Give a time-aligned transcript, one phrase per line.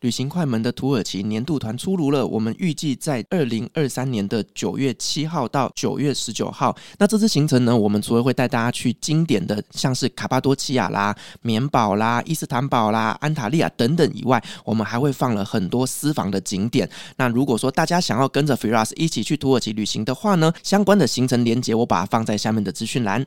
[0.00, 6.76] 旅行快门的土耳其年度团出炉了，我们预计在二零二三年的九月七号到九月十九号。
[6.98, 16.88] 那这次行程呢，我们除了会带大家去经典的像是卡巴多奇亚啦、棉堡啦、伊斯坦堡啦、安塔利亚等等以外，我们还会放了很多私房的景点。
[17.16, 23.26] 那如果说大家想要跟着 Firas 一起去土耳其旅行的话呢，相关的行程连结我把它放在下面的资讯栏。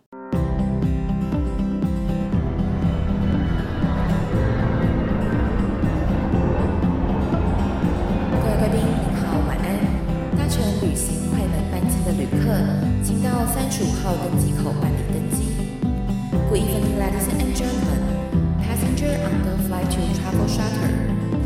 [19.88, 20.92] to Travel Charter,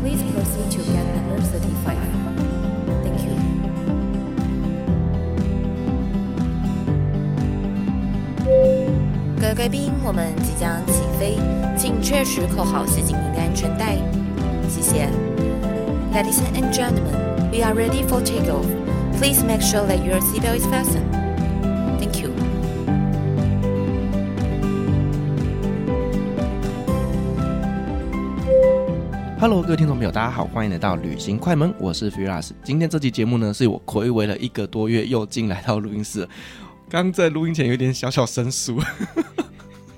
[0.01, 1.97] please proceed to gate number thirty-five.
[3.01, 3.35] Thank you.
[9.39, 11.37] 各位贵宾，我们即将起飞，
[11.77, 13.95] 请确实扣好系紧您的安全带。
[14.67, 15.07] 谢谢。
[16.13, 18.65] Ladies and gentlemen, we are ready for takeoff.
[19.17, 21.07] Please make sure that your seatbelt is fastened.
[29.46, 32.52] Hello，各位听众朋友，大家好，欢迎来到旅行快门，我是 Firas。
[32.62, 36.26] 今天这期节目呢，是我暌违了一个多月又进来到录音室，
[36.88, 38.80] 刚在录音前有点小小生疏。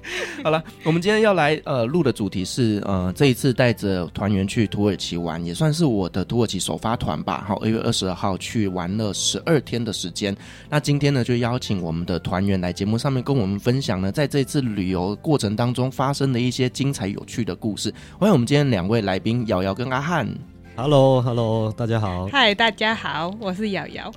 [0.42, 7.44] 好了，我们今天要来呃录的主题是呃这一次带着团员去土耳其玩，也算是我的土耳其首发团吧。
[7.46, 10.36] 好，二月二十二号去玩了十二天的时间。
[10.68, 17.92] 那今天呢，就邀请我们的团员来节目上面跟我们分享呢，在这次旅游过程当中发生的一些精彩有趣的故事。
[18.18, 20.28] 欢迎我们今天两位来宾，瑶瑶跟阿汉。
[20.78, 22.26] Hello，Hello，hello, 大家好。
[22.26, 24.12] 嗨，大家好，我是瑶瑶。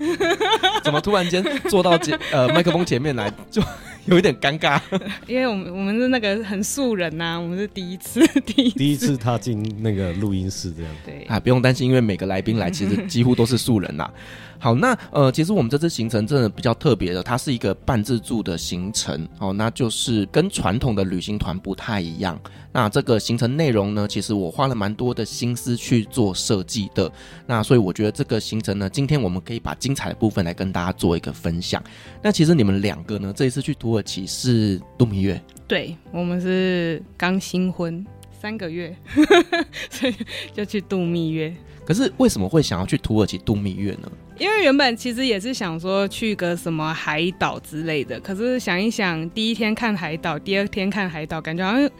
[0.82, 3.60] 怎么突然间坐到前呃麦克风前面来，就
[4.06, 4.80] 有一点尴尬？
[5.28, 10.92] 因为我们我们是那个很素人呐、啊，我们是第一次， 第一次第一次踏进那个录音室这样。
[11.04, 14.10] 对啊，不用担心，因为每个来宾来其实几乎都是素人呐。
[14.58, 22.38] 好，那呃，其实我们这次行程真的比较特别的，它是一个半自助的行程哦，那就是跟传统的旅行团不太一样。
[22.74, 27.10] 那这个行程内容呢，其实我花了蛮多的心思去做设计的。
[27.44, 31.82] 那所以我觉得这个行程呢，今天我们可以把精彩的部分来跟大家做一个分享。
[32.22, 35.38] 那其实你们两个呢，这一次去土耳其是度蜜月？
[35.68, 38.96] 对，我们是刚新婚三个月，
[39.90, 40.14] 所以
[40.54, 41.54] 就去度蜜月。
[41.84, 44.10] 可是为什么会想要去土耳其度蜜月呢？
[44.38, 51.90] 因为原本其实也是想说去个什么海岛之类的，可是想一想，第一天看海岛，第二天看海岛，感觉好像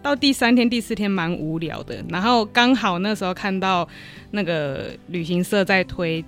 [0.00, 2.02] 到第三天、第四天蛮无聊的。
[2.08, 3.86] 然后刚好那时候看到
[4.30, 6.24] 那个旅行社在推。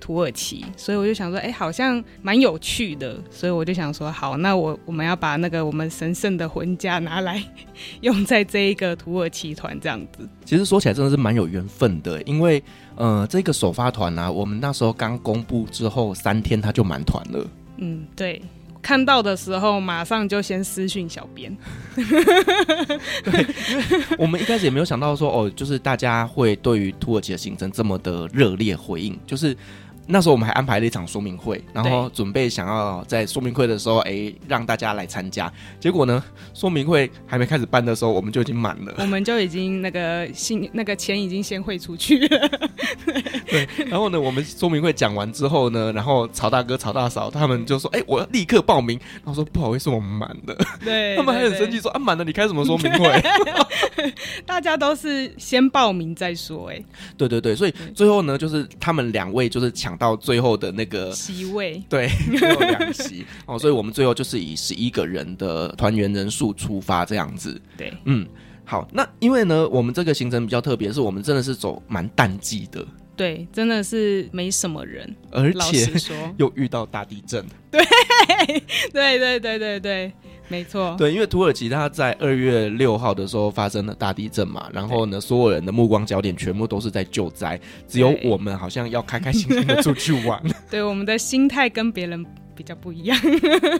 [0.00, 7.42] 土耳其，所以我就想说，哎、欸，好像蛮有趣的，所以我就想说，好，那我我们要把那个我们神圣的婚假拿来
[8.00, 10.28] 用在这一个土耳其团这样子。
[10.44, 12.62] 其实说起来真的是蛮有缘分的，因为
[12.96, 17.46] 呃，这个首发团啊，我们那时候刚公布之后三天他就满团了。
[17.76, 18.40] 嗯，对，
[18.80, 21.54] 看到的时候马上就先私讯小编。
[23.24, 29.56] 对，因为我们一开始也没有想到说，哦，就是大家会对于土耳其的行程这么的热烈回应，就是。
[30.10, 35.52] 那时候我们还安排了一场说明会，然后准备想要在说明会的时候，哎，让大家来参加。
[35.78, 36.24] 结果呢，
[36.54, 38.94] 说明会还没开始办的时候，我们就已经满了。
[38.96, 42.48] 我们就已经那个信那个钱已经先汇出去了。
[43.50, 53.22] 对，然后呢，我们说明会讲完之后呢，然后曹大哥、曹大嫂他们就说：“哎，我要立刻报名。”然后说：“不好意思，我们满了。”对， 他们还很生气说：“啊，满了，你开什么说明会？”
[54.46, 56.70] 大家都是先报名再说。
[56.70, 56.82] 哎，
[57.18, 59.97] 对对对，所以最后呢，就是他们两位就是抢。
[59.98, 63.26] 到最后的那个席位，对，最后两席。
[63.44, 67.60] 哦，所以我们最后就是以十一个人的团员人数出发这样子。
[67.76, 68.26] 对，嗯，
[68.64, 72.86] 好，那因为呢，我们这个行程比较特别，是我们真的是走蛮淡季的，
[73.16, 75.90] 对，真的是没什么人，而且
[76.38, 77.84] 又遇到大地震，对，
[78.92, 80.12] 对，对，对，对，对。
[80.48, 90.42] 没错，对，因为土耳其它在二月六号的时候发生了大地震嘛，然后呢，所有人的目光焦点全部都是在救灾，只有我们好像要开开心心的出去玩。
[90.70, 92.24] 对，我们的心态跟别人
[92.58, 93.16] 比较不一样。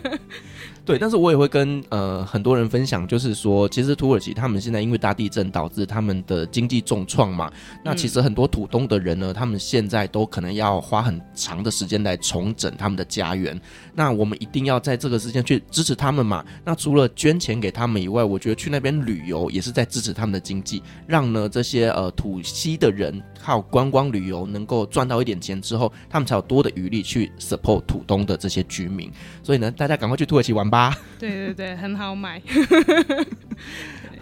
[0.87, 7.53] 对，但是我也会跟呃很多人分享，就是说，其实土耳其他们现在因为大地震导致他们的经济重创嘛，
[7.85, 13.61] 那其实很多土东的人呢，他们现在都可能要花很长的时间来重整他们的家园。
[13.95, 16.45] 那我们一定要在这个时间去支持他们嘛。
[16.65, 29.11] 那除了捐钱给他们以外，我觉得去那边旅游也是在支持他们的经济，让呢这些呃土西的人靠观光旅游能够赚到一点钱之后，他们才有多的余力去 support 土东的这些居民。
[29.43, 30.97] 所以呢，大家赶快去土耳其玩吧。
[31.19, 32.43] 对对对，很好买。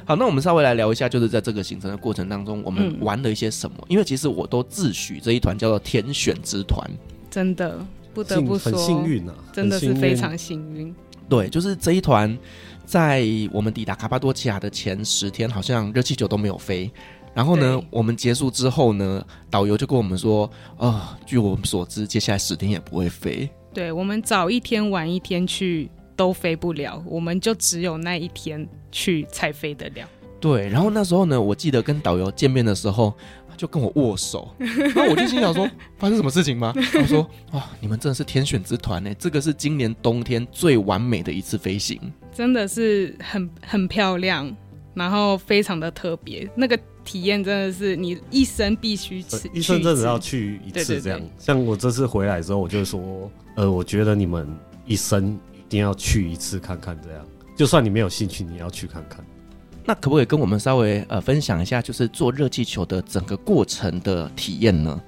[0.04, 3.76] 好，那我们稍微来聊一下，就是在这个行程的过程当中，我们玩了一些什么？
[3.80, 6.88] 嗯、因为其实我都自诩这一团叫做天选之团，
[7.28, 7.84] 真的
[8.14, 10.94] 不得不说很幸运啊，真的是非常幸运。
[11.28, 12.38] 对，就是这一团，
[12.84, 16.88] 在我们抵达卡帕多奇亚的前十天，好像热气球都没有飞。
[17.37, 20.47] 然后呢，我们结束之后呢，导游就跟我们说，
[20.79, 23.47] 啊、呃，据我们所知，接下来十天也不会飞。
[23.75, 30.09] 对，我们早一天晚一天去都飞不了，我们就只有那一天去才飞得了。
[30.41, 33.12] 对，然后那时候呢，我记得跟导游见面的时候，
[33.55, 35.69] 就跟我握手， 然后我就心想说，
[35.99, 36.73] 发生什么事情吗？
[36.91, 37.21] 他说，
[37.53, 42.00] 哇、哦，你们真的是天选之团呢，这个是今年冬天最完美的一次飞行，
[42.33, 44.50] 真的是很很漂亮，
[44.94, 51.19] 然后非常的特别，那个体验真的是你一生必须去，一生真的要去一次这样。
[51.38, 53.31] 像我这次回来之后，我就说。
[53.58, 54.47] 呃，我觉得你们
[54.85, 57.26] 一生一定要去一次看看，这样
[57.56, 59.25] 就算你没有兴趣，你要去看看。
[59.82, 65.00] 那可不可以跟我们稍微呃分享一下，就是做热气球的整个过程的体验呢？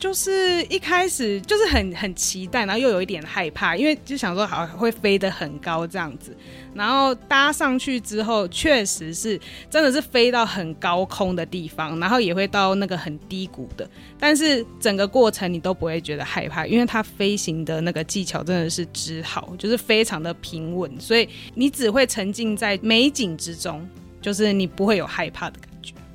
[0.00, 6.34] 就是一开始就是很很期待，然后又有一点害怕，因为就想说好会飞得很高这样子，
[6.72, 9.38] 然后搭上去之后，确实是
[9.68, 13.88] 真的是飞到很高空的地方，然后也会到那个很低谷的，
[14.18, 23.86] 但是整个过程你都不会觉得害怕，因为它飞行的那个技巧真的是之好，就是非常的平稳，所以你只会沉浸在美景之中，
[24.22, 25.69] 就是你不会有害怕的感。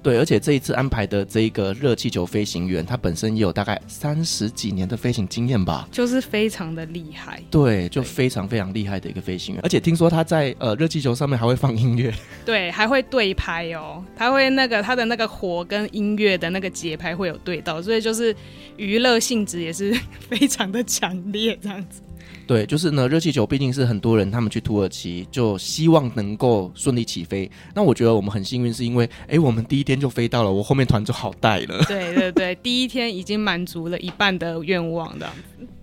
[0.05, 7.41] 对，而且这一次安排的这一个热气球飞行员，他本身也有大概三十几年的飞行经验吧，就是非常的厉害。
[7.49, 12.13] 对，就非常非常厉害的一个飞行员，而且听说他在呃热气球上面还会放音乐，
[12.45, 18.35] 对，还会对拍哦，他会那个他的那个火跟音乐的那个节拍会有对到，所以就是
[18.77, 19.91] 娱乐性质也是
[20.29, 22.03] 非常的强烈，这样子。
[22.47, 27.49] 对，就是呢，热气球毕竟是很多人他们去土耳其就希望能够顺利起飞。
[27.73, 31.83] 那我觉得我们很幸运，是因为哎，我们第一天就飞到了，我后面团就好带了。
[31.89, 35.27] 对对对，第一天已经满足了一半的愿望的。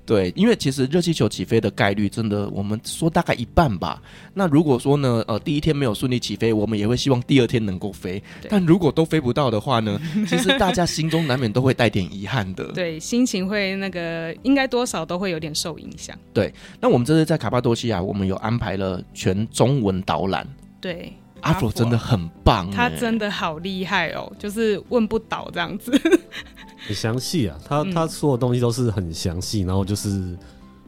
[0.04, 4.02] 对，因为其实热气球起飞的概率真的，我们说大概一半吧。
[4.34, 8.22] 那如果说呢，呃，第一天没有顺利起飞，我们也会希望第二天能够飞。
[8.48, 12.64] 但如果都飞不到的话呢，其实大家心中难免都会带点遗憾的。
[12.74, 16.18] 对，心情会那个，应该多少都会有点受影响。
[16.34, 20.46] 对，那我们这次在卡帕多西亚，我们有安排了全中文导览。
[20.80, 21.12] 对。
[21.42, 25.92] 阿佛真的很棒，他真的好厉害哦，就是问不倒这样子，
[26.86, 27.58] 很详细啊。
[27.64, 30.08] 他他说的东西都是很详细，然后就是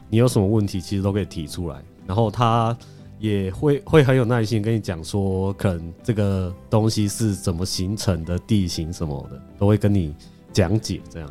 [0.09, 1.81] 你有什么问题，其实都可以提出来。
[2.07, 2.75] 然后他
[3.19, 10.15] 也会会很有耐心跟你讲说，可能这个东西是怎么形成的，地形什么的，都会跟你
[10.53, 11.01] 讲解。
[11.09, 11.29] 这样，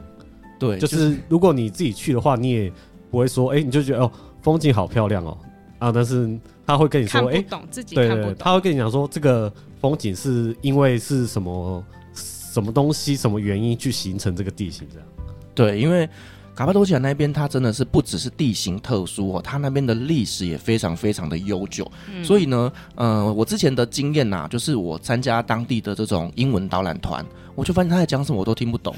[0.59, 2.73] 对，就是如果你自己去的话，你也
[3.11, 4.13] 不会说，哎，你就觉得哦，
[4.43, 5.39] 风景好漂亮哦，
[5.79, 6.39] 啊，但是。
[6.67, 11.85] 他会跟你说：“哎，懂自己看不懂。”对，他会跟你讲说：“这个风景是因为是什么
[12.15, 15.09] 什么东西、什么原因去形成这个地形这样。”
[15.55, 16.09] 对，因为
[16.55, 21.91] 卡帕多奇亚那边，它真的是不只是地形特殊哦，它那边的历史也非常非常的悠久。
[22.13, 27.25] 嗯、所以呢，呃，我之前的经验呐、啊，就是我参加当地的这种英文导览团，
[27.55, 28.95] 我就发现他在讲什么我都听不懂。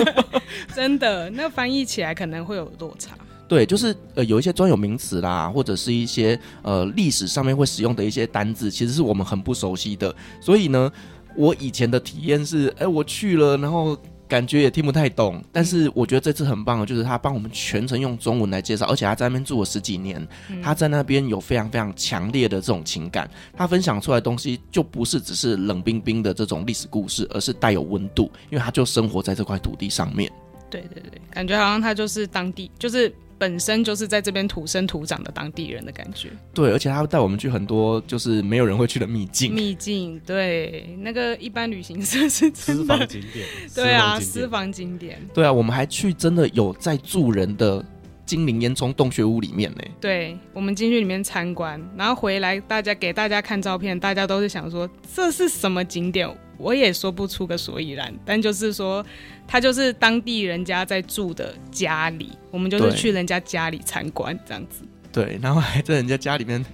[0.74, 3.16] 真的，那翻译起来可能会有落差。
[3.50, 10.14] 对，就是呃有一些专有名词啦，或者是一些呃历史上面会使用的一些单字，其实是我们很不熟悉的。
[10.40, 10.88] 所以呢，
[11.34, 13.98] 我以前的体验是，哎，我去了，然后
[14.28, 15.42] 感觉也听不太懂。
[15.50, 20.24] 但是我觉得这次很棒的，就是他帮我们全程用中文来介绍，而且他在那边住了十几年，
[20.62, 30.30] 他在那边有非常非常强烈的这种情感，他分享出来的东西就不是只是冷冰冰的这种历史故事，而是带有温度，因为他就生活在这块土地上面。
[30.70, 33.12] 对对对，感觉好像他就是当地，就是。
[33.40, 39.54] 本身就是在这边土生土长的当地人的感觉，对，而且他会带我们去很多就是没有人会去的秘境。
[39.54, 47.82] 秘境，对，那个一般旅行社是 私房景点，对啊，私房景点，对啊，我们还去真的有在住人的
[48.26, 49.78] 精灵烟囱洞穴屋里面呢。
[49.98, 56.28] 对，我们进去里面参观，然后回来大家给大家看照片，大家都是想说这是什么景点。
[56.60, 59.04] 我也说不出个所以然，但就是说，
[59.48, 64.82] 他就是当地人家在住的家里，我们就是去人家家里参观这样子。
[65.12, 66.64] 对，然后还在人家家里面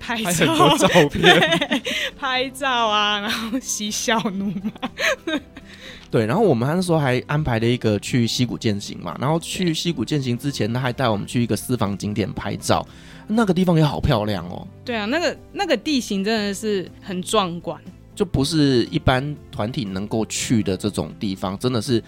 [0.00, 1.60] 拍照拍很多照片，
[2.16, 5.40] 拍照啊，然后嬉笑怒骂。
[6.10, 12.86] 对，然后我们那时候还安排了一个去溪谷践行嘛，然后去溪谷践行之前，他还带我们去一个私房景点拍照，
[13.26, 14.66] 那个地方也好漂亮哦。
[14.84, 17.78] 对啊，那个那个地形真的是很壮观。
[18.14, 22.02] 就不是一般团体能够去的这种地方，真的是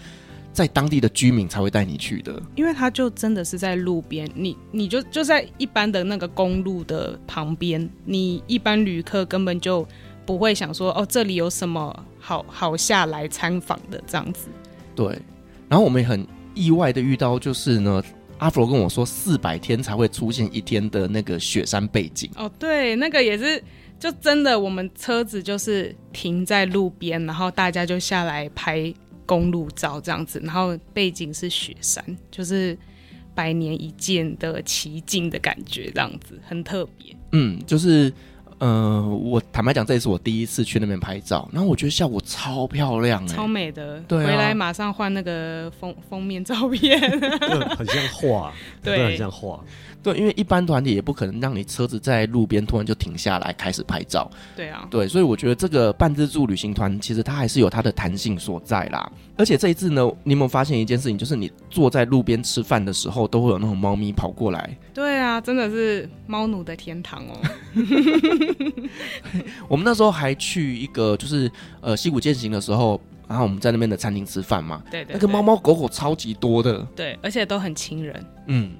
[0.53, 2.41] 在当地的居民才会带你去的。
[2.55, 9.85] 因为它就真的是在路边，你你就就在一般的那个公路的旁边，你一般旅客根本就
[10.25, 14.47] 不会想说哦，这里有什么好好下来参访的这样子。
[14.95, 15.07] 对，
[15.67, 18.01] 然后我们也很意外的遇到，就是呢，
[18.37, 22.29] 阿佛罗跟我说，四百天才会出现一天的那个雪山背景。
[22.35, 23.61] 哦，对，那个也是，
[23.99, 28.93] 就真的我们车子就是停在路边，然后大家就下来拍
[29.25, 32.77] 公路照这样子，然后背景是雪山，就是
[33.33, 37.15] 百年一见的奇景的感觉，这样子很特别。
[37.31, 38.11] 嗯，就是。
[38.57, 43.99] 呃，我坦白讲，这也是我第一次去那边拍照，然后我觉得效果超漂亮，欸，超美的。
[44.07, 46.97] 对，啊，回来马上换那个封封面照片，
[47.75, 49.61] 很像画，对，很像画。
[50.05, 54.29] 对，因为一般团体也不可能让你车子在路边突然就停下来开始拍照。
[54.55, 59.11] 对啊，对，所以我觉得这个半自助旅行团其实它还是有它的弹性所在啦。
[59.35, 64.77] 而且这一次呢，你有没有发现一件事情，就是你坐在路边吃饭的时候，都会有那种猫咪跑过来。
[64.93, 67.33] 对啊，真的是猫奴的天堂哦。
[69.67, 74.83] 我们那时候还去一个就是呃溪谷践行的时候，然后我们在那边的餐厅吃饭嘛。
[74.91, 75.13] 对，对对。
[75.13, 76.79] 那个猫猫狗狗超级多的。
[76.95, 78.25] 对，而且都很亲人。
[78.45, 78.71] 嗯。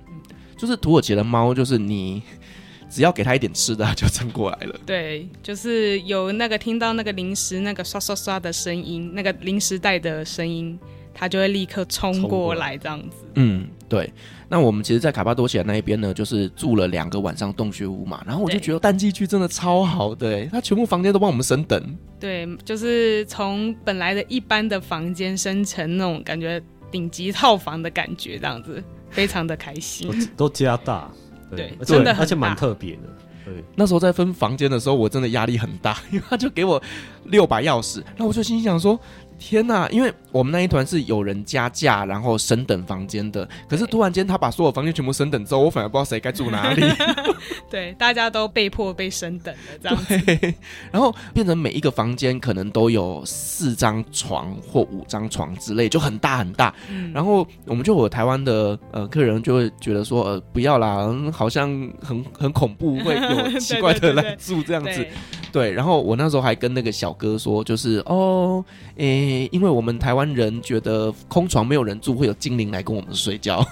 [0.57, 2.21] 就是土耳其的猫，就是你
[2.89, 4.75] 只要给它一点吃的，它就撑过来了。
[4.85, 10.77] 对，就是有那个听到那个零食那个刷刷刷的声音，那个零食袋的声音，
[11.13, 13.17] 它就会立刻冲过来这样子。
[13.35, 14.11] 嗯，对。
[14.47, 18.23] 那我们其实，在卡巴多奇亚那一边呢，就是住了两个晚上洞穴屋嘛。
[18.27, 21.97] 然后我就觉得淡季区真的超好的，欸，它全部房间都帮我们升等。
[22.19, 28.81] 对，就是从本来的一般的房间升成那种感觉顶级套房的感觉，这样子。
[29.15, 31.09] 非常的开心，都加大，
[31.49, 33.01] 对，对真的而且蛮特别的。
[33.45, 36.81] 对，那时候在分房间的时候，我真的压力很大，因为他就给我
[37.25, 38.99] 六把钥匙，那我就心想说。
[39.37, 39.87] 天呐！
[39.91, 43.47] 因为我们那一团是有人加价，然后升等房间的。
[43.67, 46.83] 可是突然间他把所有房间全部升等之后，我反而不知道谁该住哪里。
[47.69, 50.17] 对，大家都被迫被升等了这样子。
[50.19, 50.55] 对，
[50.91, 56.73] 然后变成每一个房间可能都有四张床或五张床之类，就很大很大。
[56.89, 61.69] 嗯、然后我们就有台湾的呃客人就会觉得说呃不要啦，好像
[62.01, 64.89] 很很恐怖，会有奇怪的来住这样子。
[64.89, 65.11] 对，对，对，
[65.51, 68.63] 对，对，然后我那时候还跟那个小哥说，就是哦，
[68.95, 69.24] 诶、欸。
[69.51, 73.65] 因为我们台湾人觉得空床没有人住，会有精灵来跟我们睡觉。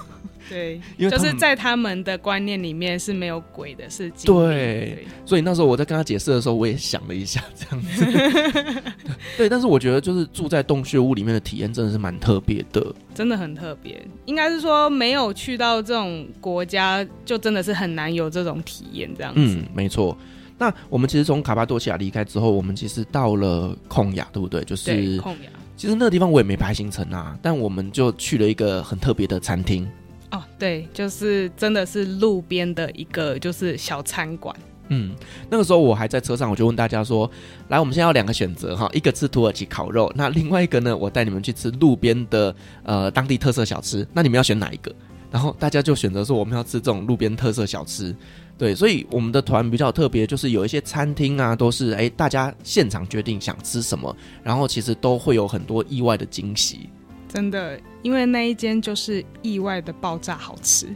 [0.50, 4.44] 对，因为就是在他们的观念里面是没有鬼的，是精灵。
[4.44, 8.84] 对，对，所以那时候我在跟他解释的时候，我也想了一下，这样子。
[9.38, 14.06] 对，但是我觉得就是住在洞穴屋里面的体验真的是蛮特别的，真的很特别。
[14.26, 19.40] 应该是说没有去到这种国家，就真的是很难有这种体验，这样子。
[19.42, 20.16] 嗯，没错。
[20.58, 24.64] 那我们其实从卡巴多西亚离开之后，我们其实到了控雅，对不对？
[24.64, 25.50] 就是控雅。
[25.76, 29.90] 其实那个地方我也没排行程啊，但我们就去了一个很特别的餐厅。
[30.32, 34.56] 哦，对，就是真的是路边的一个就是小餐馆。
[34.90, 35.16] 嗯，
[35.50, 37.30] 那个时候我还在车上，我就问大家说
[37.70, 44.94] ：“来，我们现在有两个选择哈，一个吃土耳其烤肉，那另外一个呢，我带你们去吃路边的呃当地特色小吃，那你们要选哪一个？”
[45.32, 48.16] 然后大家就选择说：“我们要吃这种路边特色小吃。”
[48.56, 56.88] 对，所以我们的团比较特别，就是有一些餐厅啊，都是哎，大家现场决定想吃什么，然后其实都会有很多意外的惊喜。
[57.28, 60.88] 真的，因为那一间就是意外的爆炸好吃。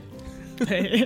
[0.58, 1.06] 对，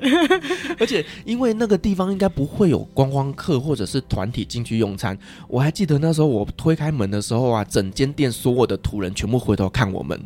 [0.77, 5.17] 而且因为那个地方应该不会有观光客或者是团体进去用餐。
[5.47, 10.21] 我还记得那时候我推开门的时候啊，整间店所有的土人全部回头看我们，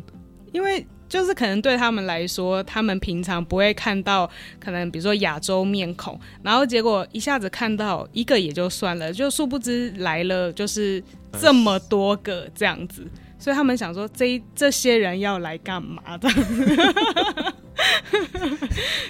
[0.52, 0.84] 因为。
[1.08, 11.02] 就是可能对他们来说，他们平常不会看到可能比如说亚洲面孔，然后结果一下子看到一个也就算了，就殊不知来了就是
[11.40, 13.06] 这么多个这样子，
[13.38, 16.28] 所以他们想说这这些人要来干嘛的？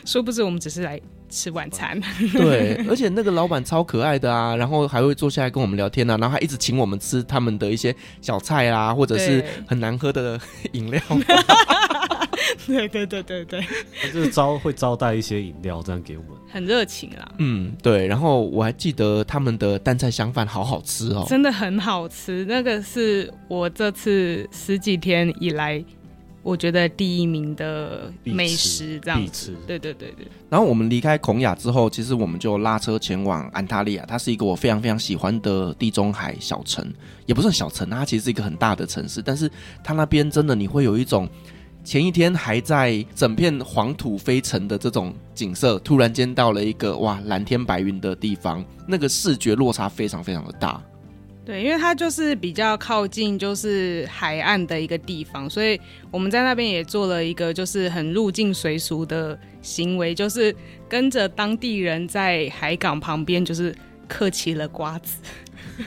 [0.04, 2.00] 殊不知我们只是来吃晚餐。
[2.32, 10.38] 对， 而且那个老板超可爱的啊，然后还会坐下来跟我们聊天啊，然后还一直请我们吃他们的一些小菜啊，或者是很难喝的
[10.72, 11.00] 饮料。
[12.66, 13.60] 对对对对对，
[14.00, 17.28] 他就是招会招待一些饮料这样给我们，很热情啦。
[17.38, 18.06] 嗯，对。
[18.06, 22.44] 然后我还记得他们的淡菜香饭好好吃哦，真的很好吃。
[22.48, 25.84] 那个是我这次十几天以来。
[26.46, 30.24] 我觉得第一名的美食这样子，对对对对。
[30.48, 36.88] 然后我们离开孔雅之后，其实我们就拉车前往安塔利亚，它是一个我非常非常喜欢的地中海小城，
[37.26, 39.50] 也不算小城，它其实是一个很大的城市，但是
[39.82, 41.28] 它那边真的你会有一种
[41.82, 50.80] 前一天还在整片黄土飞尘的这种景色，突然间到了一个哇蓝天白云的地方，那个视觉落差非常非常的大。
[51.46, 60.52] 对，因为它就是比较靠近就是海岸的一个地方，所以我们在那边也做了一个就是很入境随俗的行为，就是
[60.88, 63.72] 跟着当地人在海港旁边就是
[64.08, 65.18] 嗑起了瓜子。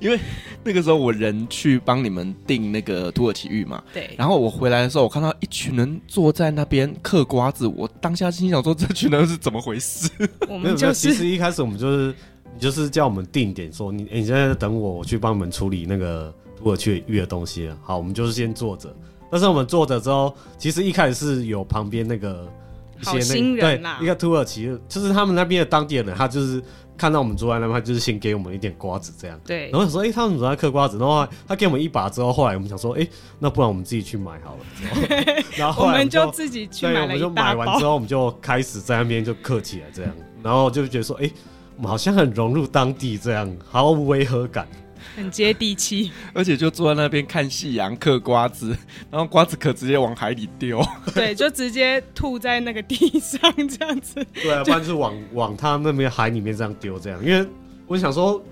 [0.00, 0.18] 因为
[0.64, 4.10] 那个时候我人去帮你们订那个土耳其浴嘛，对。
[4.16, 10.10] 然后我回来的时候，我看到一群人坐在那边嗑瓜子，我当下心想说：这群人是怎么回事？
[10.48, 12.14] 我们就是，其实一开始我们就是，
[12.58, 17.70] 你就是叫我们定点说，你你现在等我，我去帮你们处理那个土耳其浴的东西。
[17.84, 18.92] 好，我们就是先坐着。
[19.30, 22.48] 但是我们坐着之后，其实一开始是有旁边那个
[23.00, 26.60] 一些那个对一个土耳其，就是他们那边的当地人，他就是。
[26.98, 29.40] 看到我们坐在那边，他就是先给我们一点瓜子，这样。
[29.46, 29.70] 对。
[29.70, 30.98] 然后想说，哎、欸，他们怎么在嗑瓜子？
[30.98, 35.44] 然后他给我们一把之后，后来我们想说，哎、欸，那不然我们自己去买好了。
[35.56, 37.24] 然后我们就，我们就自己去买了一大包。
[37.24, 40.12] 对，我们就买完之后，我们就开始在那边就嗑起来，这样。
[40.42, 41.32] 然后就觉得说，哎、欸，
[41.78, 44.66] 我们好像很融入当地，这样毫无违和感。
[45.14, 48.76] 很接地气， 而且就坐在那边看夕阳，嗑瓜子，
[49.12, 54.26] 然后瓜子壳直接往海里丢，对， 就直接吐在那个地上这样子。
[54.34, 57.24] 对啊，不然就是往往他那边海里面这样丢，这样。
[57.24, 57.48] 因为
[57.86, 58.42] 我想说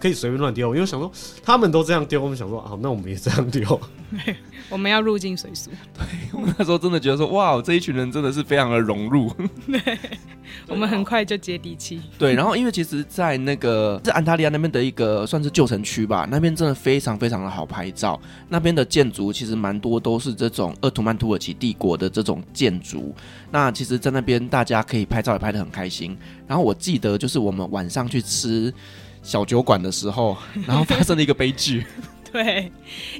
[0.00, 1.10] 可以随便乱丢，因为我想说
[1.44, 3.80] 他们都这样丢，我们想说好，那我们也这样丢。
[4.70, 5.70] 我们要入境随俗。
[5.96, 9.30] 对，我们那时候真的觉得说，哇，这一群人真的是非常的融入。
[9.66, 9.98] 对。
[10.66, 12.00] 我们很快就接地气。
[12.18, 18.20] 对，然后因为其实，在那个是安塔利亚那边的一个算是旧城区吧，那边真的非常非常的好拍照。
[18.48, 23.14] 那边的建筑其实蛮多都是这种鄂图曼土耳其帝国的这种建筑。
[23.52, 26.16] 那其实，在那边大家可以拍照也拍得很开心。
[26.48, 28.74] 然后我记得就是我们晚上去吃
[29.22, 30.36] 小酒馆的时候，
[30.66, 31.84] 然后发生了一个悲剧。
[32.32, 32.70] 对，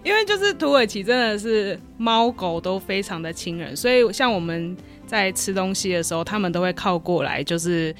[0.04, 4.76] 因为就是土耳其真的是猫狗都非常的亲人，所以像我们。
[5.10, 7.92] 在吃东西的时候，他们都会靠过来，就是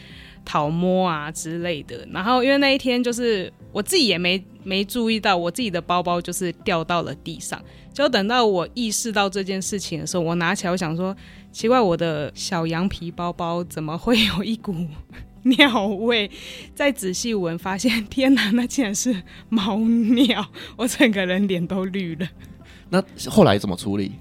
[0.45, 2.07] 讨摸啊之类的。
[2.12, 7.61] 然后因为那一天就是我自己也没没注意到，我自己的包包就是掉到了地上。
[7.92, 11.12] 就等到我意识到这件事情的时候，我拿起来，我想说
[11.50, 14.73] 奇怪，我的小羊皮包包怎么会有一股
[15.44, 16.30] 尿味？
[16.75, 20.47] 再仔细闻，发现天哪，那竟然是猫尿！
[20.76, 22.28] 我整个人脸都绿了。
[22.90, 24.12] 那后来怎么处理？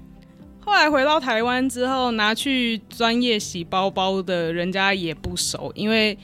[0.60, 6.16] 后来回到台湾之后，拿去专业洗包包的人家也不熟，因为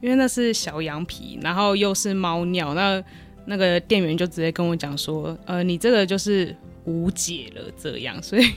[0.00, 3.02] 因为那是小羊皮，然后又是猫尿，那
[3.44, 8.50] 那个店员就直接跟我讲说，呃，你这个就是无解了，这样，所以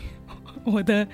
[0.64, 1.06] 我的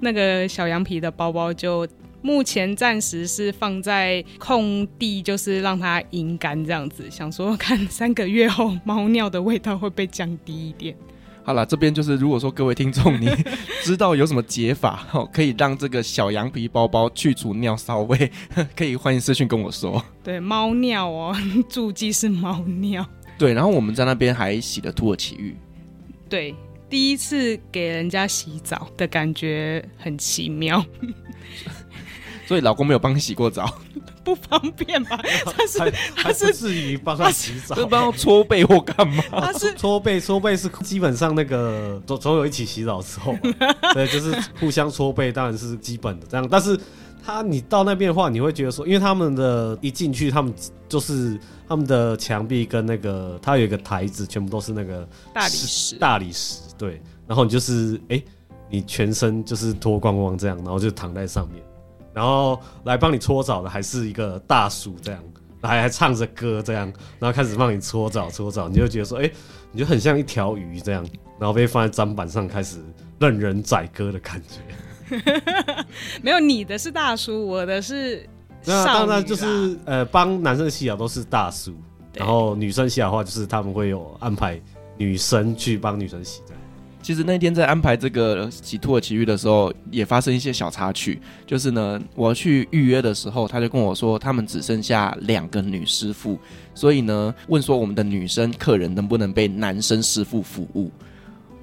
[0.00, 1.86] 那个小羊皮的包包就
[2.22, 10.94] 目前暂时是放在空地，就是让它阴干这样子，想说看三个月后猫尿的味道会不会降低一点。
[11.42, 13.28] 好了，这边就是如果说各位听众你
[13.82, 18.30] 知道有什么解法，可以让这个小羊皮包包去除尿骚味，
[18.76, 20.04] 可以欢迎私讯跟我说。
[20.22, 21.34] 对，猫尿哦，
[21.68, 23.04] 注记是猫尿。
[23.38, 25.56] 对，然后我们在那边还洗了土耳其浴。
[26.28, 26.54] 对，
[26.90, 30.84] 第一次给人家洗澡的感觉很奇妙。
[32.50, 33.72] 所以老公没有帮你洗过澡，
[34.24, 35.16] 不方便吧？
[35.56, 39.22] 他是他是至于帮他洗澡，是帮他搓背或干嘛？
[39.30, 43.36] 他是 搓背，搓背是基本上那个总总有一起洗澡的时候，
[43.94, 46.44] 对，就是互相搓背，当然是基本的这样。
[46.50, 46.76] 但是
[47.24, 50.52] 他你到那边的话，你会觉得说，因为他们的一进去，他们
[50.88, 57.00] 就是他们的墙壁跟那个，他有一个台子，全部都是那个大理石，大理石，对。
[57.28, 58.24] 然后你就是哎、欸，
[58.68, 61.62] 你全身就是脱光光这样，然后就躺在上面。
[62.12, 65.22] 然后来帮你搓澡的还是一个大叔，这样，
[65.62, 69.30] 还还唱着歌这样，然后开始帮你搓澡搓澡，你就觉得说，哎，
[69.72, 71.06] 你就很像一条鱼这样，
[71.38, 72.78] 然后被放在砧板上开始
[73.18, 75.16] 任人宰割的感觉。
[76.22, 78.28] 没有，你的是大叔，我的是
[78.64, 81.74] 那当然就是呃，帮男生洗澡都是大叔，
[82.14, 84.60] 然后女生洗澡的话，就是他们会有安排
[84.96, 86.42] 女生去帮女生洗。
[87.02, 91.20] 其实那天在安排这个洗土耳其浴的时候，也发生一些小插曲。
[91.46, 96.38] 就是呢，我去预约的时候，他就跟我说，他们只剩下两个女师傅，
[96.74, 100.90] 所以呢，问说我们的女生客人能不能被男生师傅服务？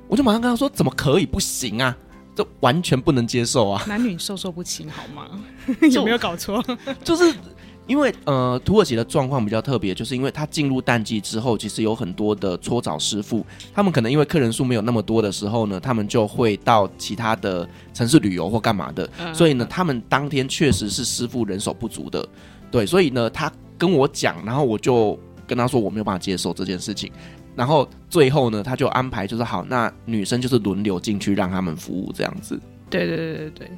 [0.07, 1.25] 我就马上跟他说，怎么可以？
[1.25, 1.95] 不行啊，
[2.35, 3.83] 这完全不能接受啊！
[3.87, 5.27] 男女授受不亲，好吗？
[5.91, 6.63] 有没有搞错？
[7.03, 7.33] 就是。
[7.87, 22.27] 因为呃，土耳其的状况比较特别，就是因为它进入淡季之后，其实有很多的搓澡师傅，他们可能因为客人数没有那么多的时候呢，他们就会到其他的城市旅游或干嘛的，所以呢，他们当天确实是师傅人手不足的，
[22.69, 27.09] 对，所以呢，他跟我讲，然后我就跟他说我没有办法接受这件事情，
[27.55, 32.59] 然后最后呢，他就安排就是好，那女生就是轮流进去让他们服务这样子。
[32.89, 33.71] 对对对对对。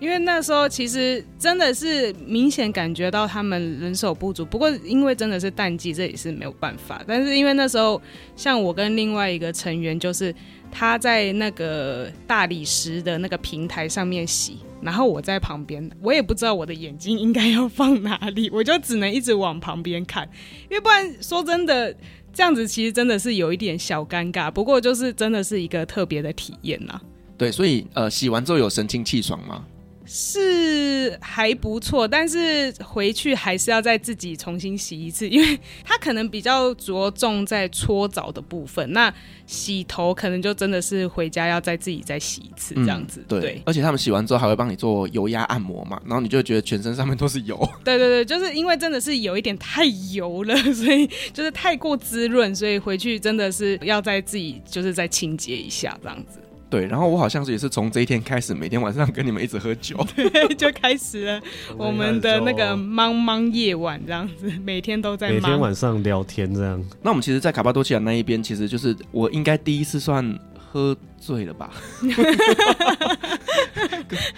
[0.00, 7.02] 因为那时候其实真的是明显感觉到他们人手不足，不过因为真的是淡季，这也是没有办法。
[7.06, 8.00] 但是因为那时候
[8.36, 10.34] 像我跟另外一个成员，就是
[10.70, 20.28] 他在那个大理石的那个平台上面洗，然后我在旁边，我也不知道我的眼睛应该要放哪里，我就只能一直往旁边看，
[20.68, 21.94] 因为不然说真的，
[22.32, 24.50] 这样子其实真的是有一点小尴尬。
[24.50, 27.00] 不过就是真的是一个特别的体验呐。
[27.38, 29.64] 对，所以呃，洗完之后有神清气爽吗？
[30.06, 38.92] 是还不错，但是回去还是要再自己重新洗一次，因为它可能比较着重在搓澡的部分。
[38.92, 39.12] 那
[39.46, 43.20] 洗头可能就真的是回家要再自己再洗一次这样子。
[43.20, 47.56] 嗯、对，对，而且他们洗完之后还会帮你做油压按摩嘛，然后你就觉得全身上面都是油。
[47.84, 56.38] 对对对，就是因为真的是有一点太油了，所以就是太过滋润，所以回去真的是要再自己就是再清洁一下这样子。
[56.74, 61.40] 对，然后我好像是也是从这一天开始，每天晚上跟你们一直喝酒， 对，就开始了
[61.76, 65.30] 我们的那个茫茫夜晚这样子，每天都在。
[65.30, 66.84] 每天晚上聊天这样。
[67.00, 71.70] 那我们其实，在卡巴多奇亚那一边，其实就是我应该第一次算喝醉了吧？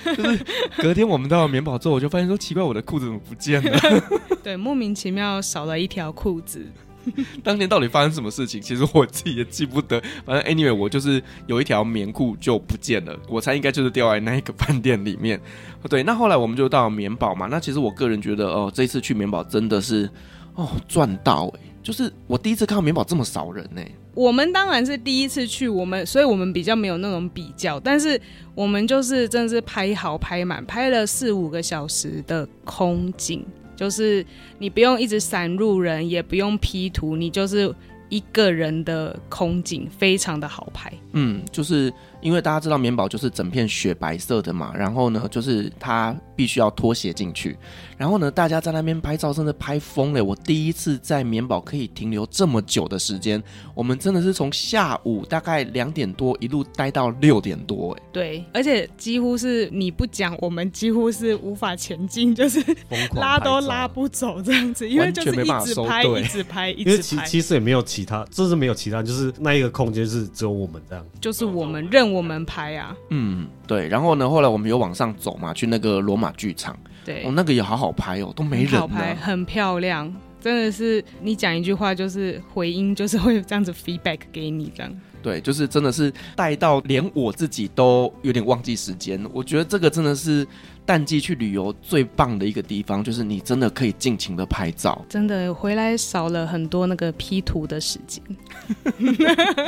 [0.05, 0.45] 就是
[0.77, 3.81] 隔天我们到了棉堡之后，我就发现说奇怪，我的裤子怎么不见了？
[4.45, 6.67] 对，莫名其妙少了一条裤子。
[7.43, 8.61] 当天到底发生什么事情？
[8.61, 10.03] 其实我自己也记不得。
[10.25, 13.17] 反正 anyway，我就是有一条棉裤就不见了。
[13.29, 15.41] 我猜应该就是掉在那一个饭店里面。
[15.89, 17.47] 对，那后来我们就到棉堡嘛。
[17.47, 20.09] 那其实我个人觉得，哦，这一次去棉堡真的是
[20.55, 21.61] 哦赚到哎！
[21.83, 23.81] 就是我第一次看到棉堡这么少人呢。
[24.15, 27.79] 我们当然是第一次去，我们所以我们比较没有那种比较。
[27.79, 28.21] 但是
[28.55, 33.47] 我们就是真的是拍好拍满，拍了四五个小时的空景。
[33.77, 34.25] 就是
[34.59, 37.73] 你不用一直闪入人，也不用 P 图，你就是
[38.09, 40.93] 一个人的空景，非常的好拍。
[41.13, 41.93] 嗯，就是。
[42.21, 47.57] 因为大家知道棉宝就是整片雪白色的嘛，然后呢，就是它必须要脱鞋进去，
[47.97, 50.25] 然后呢，大家在那边拍照真的拍疯了。
[50.25, 53.43] 我第一次在棉宝可以停留这么久的时间，
[53.75, 62.63] 我们真的是从下午大概两点多一路待到六点多，哎，对，而且几乎是你不讲，我们几乎是无法前进，就是
[63.15, 66.87] 拉都拉不走这样子，因为就是一直拍，一直拍，一直拍。
[66.87, 72.06] 因为其其实也没有其他，就是没有其他，就是那一个空间是只有我们这样，就是我们认。
[72.13, 84.93] 我们拍啊，嗯，对，然后呢，后来我们有往上走嘛，去那个罗马剧场，对，哦，那个也好好拍哦，都没人，好拍，很漂亮，真的是你讲一句话就是回音，就是会有这样子 feedback 给你这样，
[85.23, 90.47] 对，就是真的是带到连我自己都有点忘记时间，我觉得这个真的是。
[90.87, 95.05] 淡季去旅游最棒的一个地方，就是你真的可以尽情的拍照。
[95.09, 98.23] 真的回来少了很多那个 P 图的时间，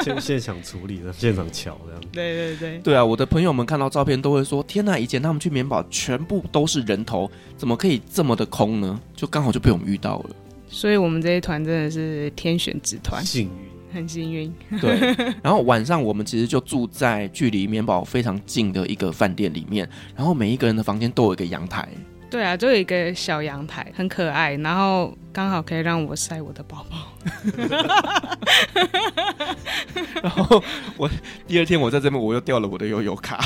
[0.04, 2.00] 现 现场处理的，现场瞧这样。
[2.12, 3.04] 对对对，对啊！
[3.04, 10.30] 我的朋友们看到照片都会说：“天哪，以前他们去棉堡全部都是人头，怎么可以这么的空呢？”就刚好就被我们遇到了。
[10.68, 13.67] 所以我们这一团真的是天选之团，幸运。
[13.92, 14.98] 很幸运， 对。
[15.42, 21.88] 然后晚上我们其实就住在距离棉堡非常近的一个饭店里面，然后每一个人的房间都有一个阳台。
[22.30, 26.96] 对啊，就有一个小阳台，很可爱，然后刚好可以让我晒我的包包。
[30.22, 30.62] 然后
[30.96, 31.10] 我
[31.46, 33.40] 第二天我在这边我又掉了我的悠游卡，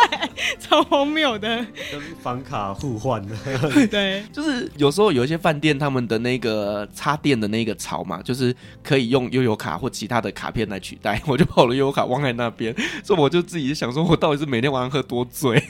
[0.60, 3.34] 超荒谬的，跟房卡互换的。
[3.88, 11.20] 对，就是有时候有一些饭店他们的那个插电的那个槽嘛，就是可以用悠游卡或其他的卡片来取代。
[11.26, 15.62] 我就把我的悠游卡忘在那边，所以我就自己想说，我到底是每天晚上喝多醉？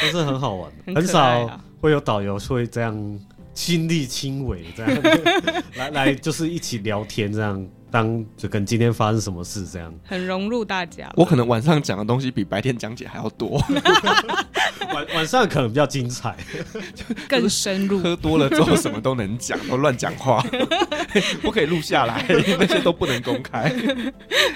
[0.00, 3.20] 都是很好玩的，很，很少会有导游会这样
[3.54, 5.02] 亲力亲为这样
[5.76, 7.68] 来来，就是一起聊天这样。
[7.90, 11.10] 当就跟今天发生什么事这样，很融入大家。
[11.16, 13.62] 我可能晚上讲的东西比白天讲解还要多，
[14.94, 16.36] 晚晚上可能比较精彩，
[17.28, 17.98] 更深入。
[17.98, 20.44] 喝多了之后什么都能讲，都乱讲话，
[21.42, 23.72] 不可以录下来，那些都不能公开。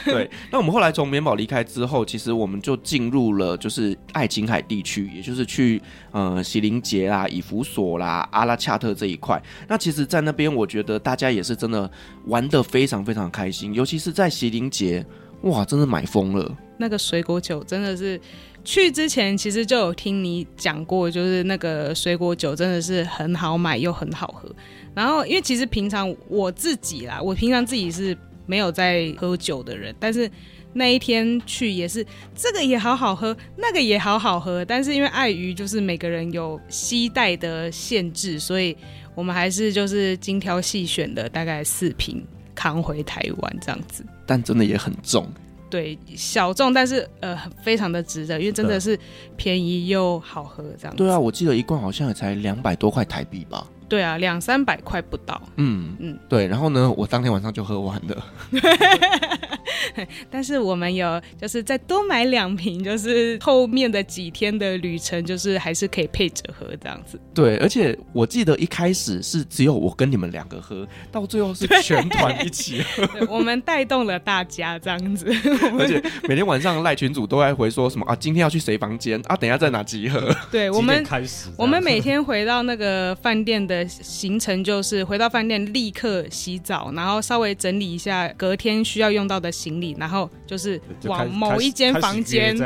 [0.05, 9.43] 对，那我们后来从棉宝离开之后，其实我们就进入了就是爱琴海地区，也就是去呃席林杰啦、以弗所啦、阿拉恰特这一块。
[9.69, 11.91] 那其实，在那边我觉得大家也是真的
[12.27, 13.22] 玩的非常非常。
[13.23, 15.05] 很开心，尤其是在席林杰，
[15.43, 16.57] 哇，真的买疯了。
[16.79, 18.21] 那个水果酒真的是
[18.65, 24.53] 去之前其实就有听你讲过，就是那个水果酒真的是很好买又很好喝。
[24.95, 30.29] 然后因为其实平常我自己啦，我平常自己是没有在喝酒的人，但是
[30.73, 32.05] 那一天去也是
[32.35, 34.65] 这个也好好喝，那个也好好喝。
[34.65, 38.77] 但是因为碍于就是每个人有携带的限制，所以
[39.15, 42.25] 我们还是就是精挑细选的大概四瓶。
[42.55, 45.27] 扛回台湾这样子，但真的也很重。
[45.71, 48.99] 对，小众，但是呃，非常的值得，因为真的是
[49.37, 50.99] 便宜又好喝，这样子。
[50.99, 53.67] 对啊，我记得一罐好像也才两百多块台币吧。
[53.89, 55.41] 对啊，两三百块不到。
[55.57, 56.47] 嗯嗯，对。
[56.47, 58.25] 然后呢，我当天晚上就喝完了。
[60.31, 67.21] 但是我们有就是再多买两瓶，就是后面的几天的旅程，就是还是可以配着喝这样子。
[67.35, 73.09] 对，而且我记得一开始是只有我跟你们两个喝，到最后是全团一起喝。
[73.29, 75.27] 我们带动了大家这样子。
[75.79, 79.37] 而且每天晚上赖群主都在回说什么啊，今天要去谁房间啊？
[79.37, 80.35] 等一下在哪集合？
[80.51, 92.57] 对，我们开始，我们每天回到那个饭店的行程就是回到饭店立刻洗澡，然后稍微整理一下隔天需要用到的行李，然后就是往某一间房间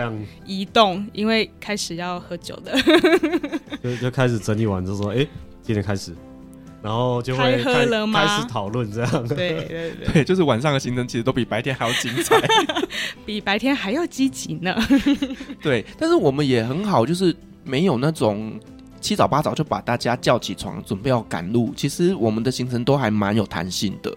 [0.47, 2.73] 移动，因为开始要喝酒的，
[3.83, 5.29] 就 就开始整理完就说，哎、欸，
[5.63, 6.13] 今天开始，
[6.83, 7.85] 然后就会开
[8.27, 12.41] 始讨论这样，对对对，对， 就是晚上的行程其实都比白天还要精彩，
[13.27, 14.75] 比白天还要积极呢。
[15.61, 18.59] 对，但是我们也很好，就是没有那种。
[18.99, 21.73] 七早八早就把大家叫起床，准备要赶路。
[21.77, 24.13] 其实我们的行程都还蛮有弹性的。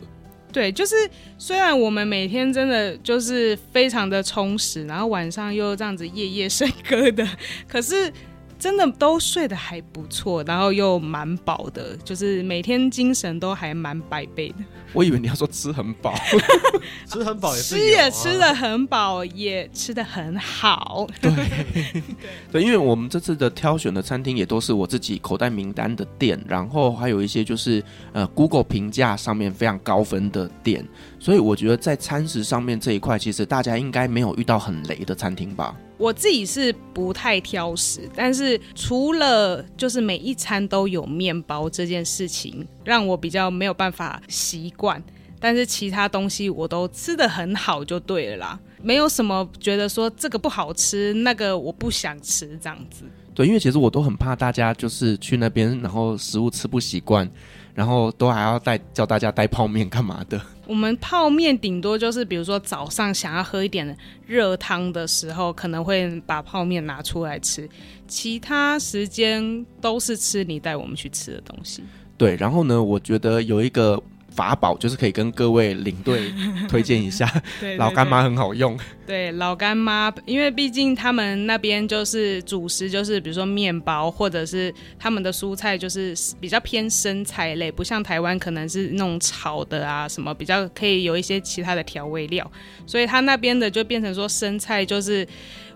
[0.51, 0.95] 对，就是
[1.38, 7.27] 虽然我们每天真的就是非常的充实，然后晚上又这样子夜夜笙歌的，
[7.67, 8.12] 可是。
[8.59, 14.55] 真的都睡得还不错，然后又蛮饱的，就是每天精神都还蛮百倍的。
[14.91, 16.13] 我以为你要说吃很饱，
[17.07, 21.07] 吃很饱也是、啊、吃也吃得很饱，也吃得很好。
[21.21, 22.03] 对对，
[22.51, 30.85] 对，因为我们这次的挑选的餐厅也都是我自己口袋名单的店，然后还有一些就是呃 Google 评价上面非常高分的店，
[31.19, 35.75] 所以我觉得在餐食上面这一块，其实大家应该没有遇到很雷的餐厅吧。
[35.97, 45.03] 我自己是不太挑食，但是除了就是每一餐都有面包这件事情，让我比较没有办法习惯。
[45.41, 53.03] 但是其他东西我都吃的很好，就对了啦，没有什么觉得说这个不好吃，那个我不想吃这样子。
[53.34, 57.29] 对，因为其实我都很怕大家就是去那边，然后食物吃不习惯。
[57.75, 60.41] 然后都还要带叫大家带泡面干嘛的？
[60.69, 67.67] 我们泡面顶多就是，比如说早上想要喝一点热汤的时候，可能会把泡面拿出来吃。
[68.08, 71.82] 其他时间都是吃你带我们去吃的东西。
[72.17, 73.99] 对，然后呢，我觉得有一个。
[74.39, 76.34] 法宝就是可以跟各位领队
[76.69, 77.28] 推荐一下，
[77.60, 78.80] 对对对，老干妈很好用。
[79.06, 92.49] 对，老干妈，因为毕竟他们那边就是主食，就是比如说面包，或者是他们的蔬菜，就是比较偏生菜类，不像台湾可能是那种炒的啊什么，比较可以有一些其他的调味料。
[92.86, 95.28] 所以他那边的就变成说生菜，就是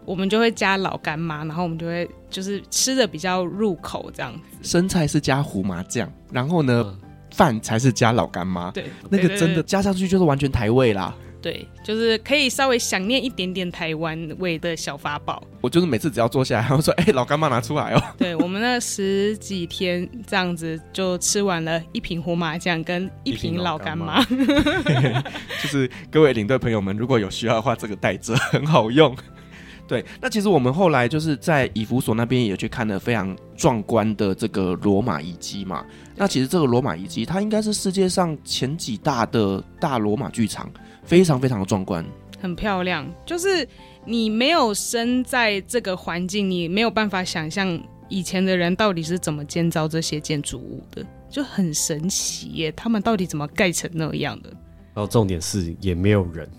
[0.06, 4.40] 我们就会加老干妈，然后我们就会就是吃的比较入口这样子。
[4.62, 6.96] 生菜是加胡麻酱，然后呢？
[7.03, 7.03] 嗯
[7.34, 11.14] 饭才是加老干妈，对，那个真的加上去就是完全台味啦。
[11.42, 15.44] 对，就是可以稍微想念一点点台湾味的小法宝。
[15.60, 18.02] 我就是每次只要坐下来，然后说：“哎、欸，老干妈拿出来哦。
[18.18, 24.24] ”对，我们那十几天这样子就吃完了一瓶胡麻酱跟一瓶老干妈。
[25.62, 29.14] 就是各位领队朋友们，如果有需要的话，这个带着很好用。
[29.86, 35.84] 对，那其实我们后来就是在以弗所那边也去看了非常壮观的这个罗马遗迹嘛。
[36.16, 40.72] 那其实这个罗马遗迹，它应该是世界上前几大的大罗马剧场，
[41.04, 42.06] 非常非常的壮观，
[42.40, 43.06] 很漂亮。
[43.26, 43.68] 就是
[44.06, 52.72] 你没有身在这个环境，你没有办法想象以前的人到底是怎么建造这些建筑物的，就很神奇耶。
[52.74, 54.50] 他们到底怎么盖成那样的？
[54.94, 56.50] 然后重点是也没有人，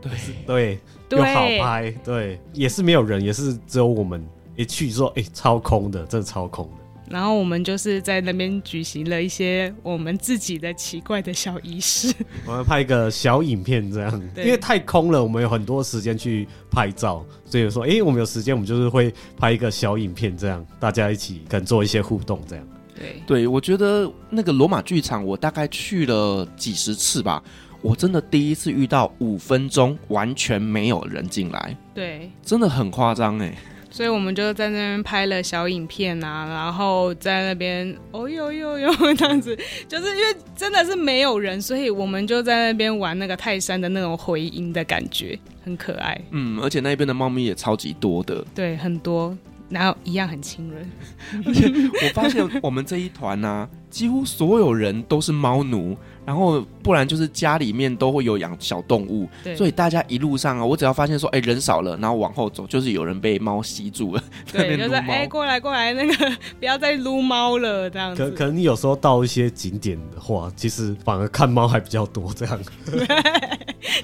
[0.00, 0.10] 对
[0.46, 0.78] 对。
[1.08, 6.72] 又好拍，对，也是没有人，也是只有我们一去说，哎、欸，超空的，真的超空的。
[7.08, 12.12] 然后我们就是在那边举行了一些我们自己的奇怪的小仪式，
[12.46, 22.66] 我们拍一个小影片这样，因为太空了，我们有很多时间去拍照，所以说，哎、欸，我们有时间，我们就是会拍一个小影片这样，大家一起跟做一些互动这样。
[22.98, 27.42] 对，对我觉得那个罗马剧场，我大概去了几十次吧。
[27.82, 33.54] 我真的第一次遇到五分钟完全没有人进来，对，真的很夸张哎。
[33.96, 46.20] 所以我们就在那边拍了小影片啊，然后在那边哦呦呦呦 这样子，就是因为真的是没有人，所以我们就在那边玩那个泰山的那种回音的感觉，很可爱。
[46.30, 49.34] 嗯，而且那边的猫咪也超级多的，对，很多，
[49.70, 50.86] 然后一样很亲人。
[51.46, 51.72] 而且
[52.06, 53.68] 我发现我们这一团呢、啊。
[53.96, 66.30] 几乎所有人都是猫奴，然后不然就是家里面都会有养小动物，所以大家一路上啊，我只要发现说，哎，人少了，然后往后走，就是有人被猫吸住了， 对，就是哎，过来过来，那个
[66.60, 68.22] 不要再撸猫了，这样子。
[68.22, 72.60] 可可能你有时候到一些景点的话，其实反而看猫还比较多，这样。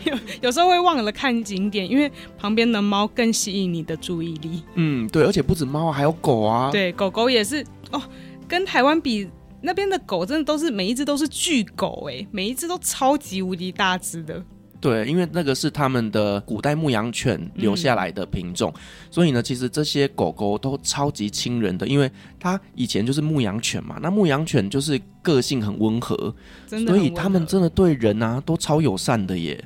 [0.04, 4.62] 有有时候会忘了看景点，因为旁边的猫更吸引你的注意力。
[4.76, 8.00] 嗯，对，而且不止猫，还有狗啊，对，狗狗也是哦，
[8.48, 9.28] 跟台湾比。
[9.62, 14.42] 那边的狗真的都是每一只都是巨狗哎，每一只都超级无敌大只的。
[14.80, 18.80] 对，因为那个是他们的古代牧羊犬留下来的品种，嗯、
[19.12, 23.96] 所以呢，其实这些狗狗都超级亲人的，因为它以前就是牧羊犬嘛。
[24.02, 26.34] 那牧羊犬就是个性很温和，
[26.66, 29.64] 真的，所以他们真的对人啊都超友善的耶。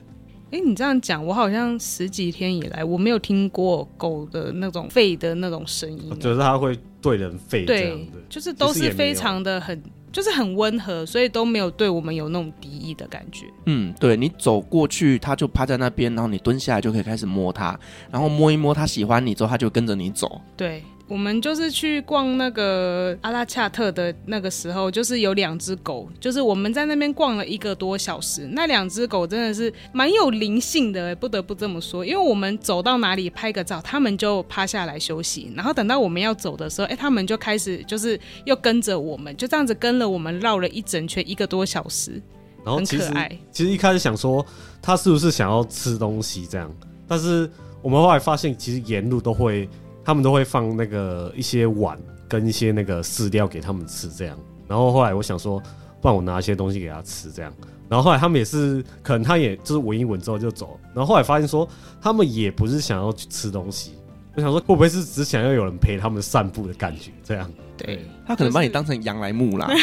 [0.50, 6.78] 哎，你这样讲，我好像十几天以来我没有听过狗的那种吠的那种声音，就是它会。
[7.06, 13.46] 对人吠，对，就是都是非常的很，就是很温和，所以都没有对我们有那种敌意的感觉。
[13.66, 17.78] 嗯，对，你走过去，他就趴在那边，然后你蹲下来就可以开始摸他，
[18.10, 20.40] 然后摸一摸，他喜欢你之后，他就跟着你走。
[20.56, 20.82] 对。
[21.08, 28.48] 我们就是去逛那个阿拉恰特的那个时候，就是有两只狗，就是我们在那边逛了一个多小时。
[28.50, 32.04] 那两只狗真的是蛮有灵性的，不得不这么说。
[32.04, 42.20] 因为我们走到哪里拍个照，它们就趴下来休息，然后等到我们要走的时候，哎，它们就开始就是又跟着我们，就这样子跟了我们绕了一整圈一个多小时，
[42.64, 43.38] 然后其实很可爱。
[43.52, 44.44] 其实一开始想说
[44.82, 46.68] 它是不是想要吃东西这样，
[47.06, 47.48] 但是
[47.80, 49.68] 我们后来发现，其实沿路都会。
[50.06, 54.38] 他们都会放那个一些碗跟一些那个饲料给他们吃，这样。
[54.68, 55.60] 然后后来我想说，
[56.00, 57.52] 不然我拿一些东西给他吃，这样。
[57.88, 60.78] 然后后来他们也是，可能他也就是闻一闻之后就走。
[60.94, 61.68] 然后后来发现说，
[62.00, 63.94] 他们也不是想要去吃东西。
[64.37, 67.11] 我想说，会不会是只想要有人陪他们散步的感觉？
[67.25, 67.51] 这样。
[67.77, 69.66] 对，他可能把你当成羊来牧啦。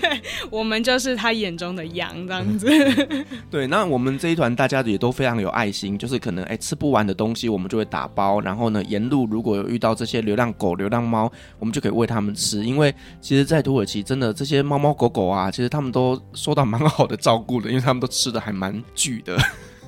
[0.00, 0.20] 对，
[0.50, 2.68] 我们就是他眼中的羊这样子。
[3.50, 8.40] 对，那我们这一团大家也都非常有爱心，就是可能哎吃不完的东西，我们就会打包。
[8.40, 12.64] 然后呢，沿路如果有遇到这些流浪狗、流浪猫，我们就可以喂他们吃。
[12.64, 19.36] 因为其实，在土耳其真的这些猫猫狗狗啊，其实他们都受到蛮好的照顾的，因为他们都吃的还蛮巨的，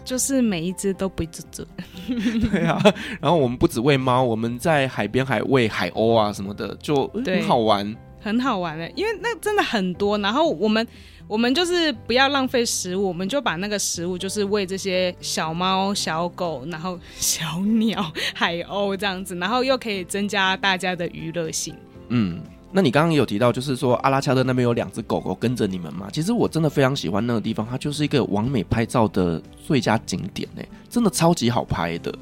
[0.05, 1.67] 就是每一只都不止只。
[2.51, 2.81] 对啊，
[3.21, 7.97] 然后我们不止喂猫，我们在海边还喂海鸥啊什么的，就很好玩。
[8.21, 10.17] 很好玩的，因为那真的很多。
[10.19, 10.87] 然后我们
[11.27, 21.75] 我们就是不要浪费食物，我们就把那个食物就是喂这些小猫、小狗，然后小鸟、海鸥这样子，然后又可以增加大家的娱乐性。
[22.11, 22.41] 嗯，
[22.73, 26.09] 那你刚刚也有提到，就是说阿拉恰特那边有两只狗狗跟着你们嘛？
[26.13, 32.13] 其实我真的非常喜欢那个地方，它就是一个完美拍照的最佳景点呢，真的超级好拍的。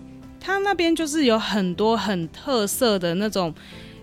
[0.41, 3.55] 它那边就是有很多很特色的那种。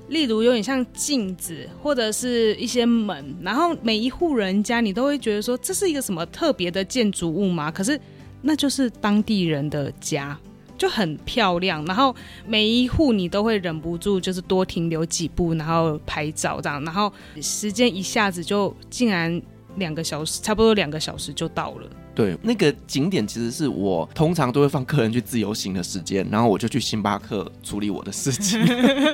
[0.10, 7.70] 例如有点像镜子，或者是一些门，然后每一户人家你都会觉得说，这是一个什么特别的建筑物吗？
[7.70, 8.00] 可是
[8.42, 10.40] 那就是当地人的家，
[10.78, 11.84] 就很漂亮。
[11.86, 16.84] 然后每一户你都会忍不住就是多停留几步，然后拍照这样。
[16.84, 17.12] 然后
[17.42, 19.42] 时间一下子就竟然
[19.76, 21.90] 两个小时，差不多两个小时就到了。
[22.18, 28.60] 对，那个景点其实是我通常都会放客人去自由行的时间，然后我就去星巴克处理我的事情。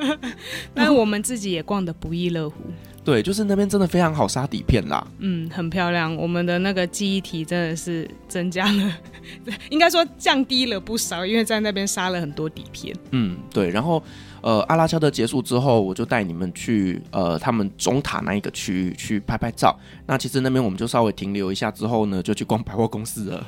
[0.73, 2.55] 但我们自己也逛得不亦乐乎。
[3.03, 5.05] 对，就是那边真的非常好杀底片啦。
[5.19, 6.15] 嗯，很漂亮。
[6.15, 8.97] 我们的那个记忆体真的是增加了，
[9.69, 12.95] 应该说降低了不少，因为在那边杀了很多底片。
[13.11, 13.69] 嗯，对。
[13.69, 14.01] 然后。
[14.43, 19.73] 呃，阿拉恰特结束之后，我就带你们去呃他们中塔那一个区域去拍拍照。
[20.05, 23.47] 那其实那边我们就稍微停留一下之后呢，就去逛百货公司了。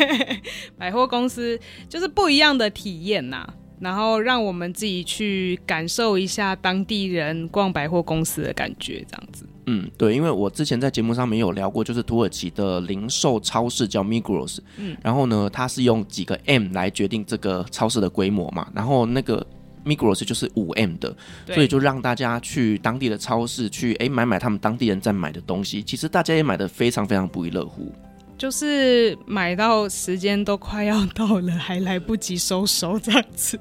[0.76, 3.48] 百货公司就是不一样的体验呐，
[3.80, 9.48] 然后让我们自己去感受一下当地人逛百货公司的感觉，这样子。
[9.64, 19.46] 嗯，对，因为我之前在节目上面有聊过，就是土耳其的零售超市叫 Migros，嗯，然后呢，它是用几个 M 来决定这个超市的规模嘛，然后那个。
[19.88, 25.82] Migros 就是五 M 的，所以就让大家去当地的超市去哎买买他们当地人在买的东西。
[25.82, 27.90] 其实大家也买的非常非常不亦乐乎，
[28.36, 33.58] 就是买到时间都快要到了，还来不及收手这样子。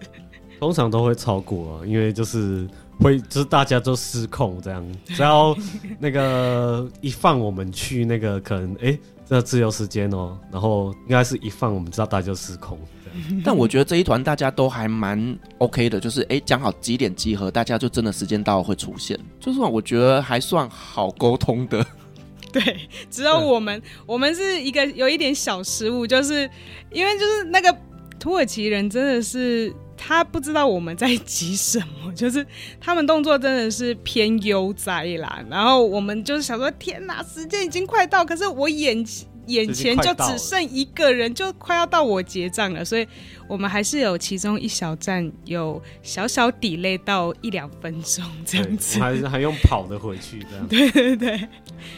[0.59, 2.67] 通常都会超过啊，因为就是
[2.99, 5.55] 会就是大家都失控这样，只要
[5.99, 12.77] 那个一放我们去那个可能哎这自由时间哦，然后应该是一放我们知道大家就失控。
[13.45, 21.85] 但我觉得这一团大家都还蛮 OK 的，就是哎，讲好几点集合，大家就真的时间到会出现，就是我觉得还算好沟通的。
[22.51, 22.61] 对，
[23.09, 26.49] 只有我们，我们是一个有一点小失误，就是
[26.91, 27.75] 因为就是那个
[28.19, 29.73] 土耳其人真的是。
[29.99, 32.45] 他不知道我们在急什么， 就是
[32.79, 35.43] 他们动作真的是偏悠哉啦。
[35.49, 39.03] 然后我们就是想说，天哪，时间已经快到，可是我眼
[39.47, 43.07] 眼前就只剩一个人，就快要到我结账了，所以
[43.47, 50.67] 我们还是有其中一小站有小小 delay 到一两分钟 这样子，还是还用跑的回去这样。
[50.69, 51.47] 对对对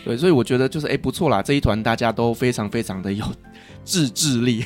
[0.05, 3.25] 对，所以我觉得就是哎不错啦，这一团大家都非常非常的有
[3.83, 4.63] 自制力。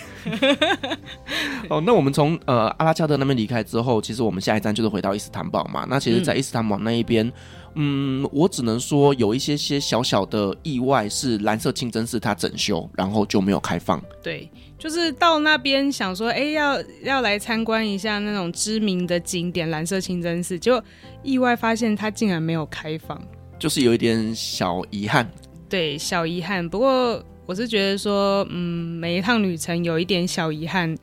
[1.70, 5.86] 哦，那我们从呃阿拉加特那边离开之后，其实我们下一站就是回到伊斯坦堡嘛。
[5.90, 7.26] 那其实，在伊斯坦堡那一边。
[7.28, 7.34] 嗯
[7.76, 14.02] 嗯，我只能说有一些些小小的意外，是蓝色清真寺它整修，然后就没有开放。
[14.22, 20.82] 对，就是到那边想说，哎、欸，要要来参观一下那种知名的景点蓝色清真寺，就
[21.24, 23.20] 意外发现它竟然没有开放，
[23.58, 25.30] 就是有一点小遗憾。
[25.68, 26.70] 对，小遗憾。
[26.70, 30.96] 不过我是觉得说，嗯，每一趟旅程有一点小遗憾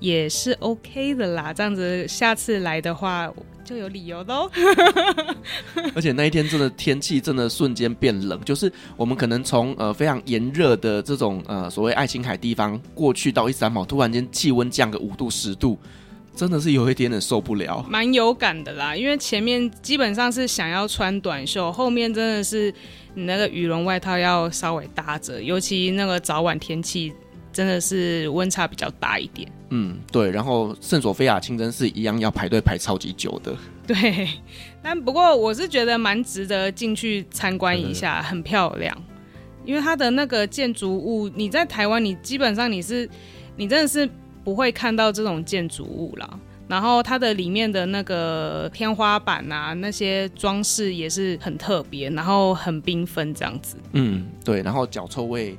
[0.00, 1.52] 也是 OK 的啦。
[1.52, 3.32] 这样子下次来的话。
[3.64, 4.50] 就有理由的哦，
[5.94, 15.78] 而且那一天真的天气真的瞬间变冷，就是我们可能从呃非常炎热的这种呃所谓爱琴海地方过去到伊斯坦堡，突然间气温降个五度十度，
[16.36, 18.94] 真的是有一点点受不了，蛮有感的啦。
[18.94, 22.72] 因为前面基本上是想要穿短袖，后面真的是
[23.14, 27.12] 你那个羽绒外套要稍微搭着，尤其那个早晚天气。
[27.54, 29.48] 真的是温差比较大一点。
[29.76, 30.30] 嗯，对。
[30.30, 33.52] 然后圣索菲亚清真寺一样要排队排超级久的。
[33.84, 34.28] 对，
[34.80, 38.96] 但不过我是觉得蛮值得进去参观一下，很漂亮。
[39.64, 43.08] 因为它的那个建筑物，你在台湾你基本上你是，
[43.56, 44.08] 你真的是
[44.44, 46.38] 不会看到这种建筑物啦。
[46.74, 53.76] 然后它的里面的那个天花板啊，那些装饰也是很特别，然后很缤纷这样子。
[53.92, 54.60] 嗯，对。
[54.60, 55.56] 然后脚臭味，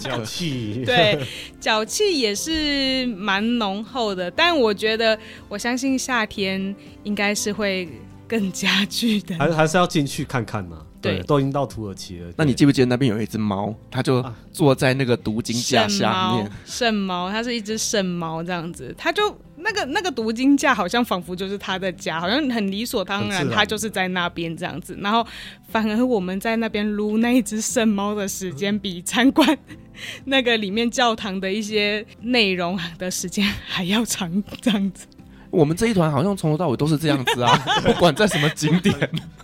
[0.00, 1.20] 脚气，对，
[1.60, 4.30] 脚气也是蛮浓厚的。
[4.30, 7.86] 但我觉得，我相信夏天应该是会
[8.26, 9.36] 更加剧的。
[9.36, 10.78] 还还是要进去看看嘛。
[11.02, 12.32] 对，都已经到土耳其了。
[12.34, 13.74] 那你记不记得那边有一只猫？
[13.90, 16.50] 它就坐在那个读经架下面。
[16.64, 18.92] 圣猫，它是一只圣猫，这样子。
[18.96, 19.22] 它就
[19.58, 24.96] 那个那个读经架，好像仿佛就是他的家，好像很理所当然，他就是在那边这样子。
[25.00, 25.26] 然后，
[25.68, 29.58] 反而我们在那边撸那一只圣猫的时间，比参观
[30.26, 35.06] 那个里面教堂的一些内容的时间还要长，这样子。
[35.50, 38.94] 我们这一团好像从头到尾都是这样子啊， 不管在什么景点，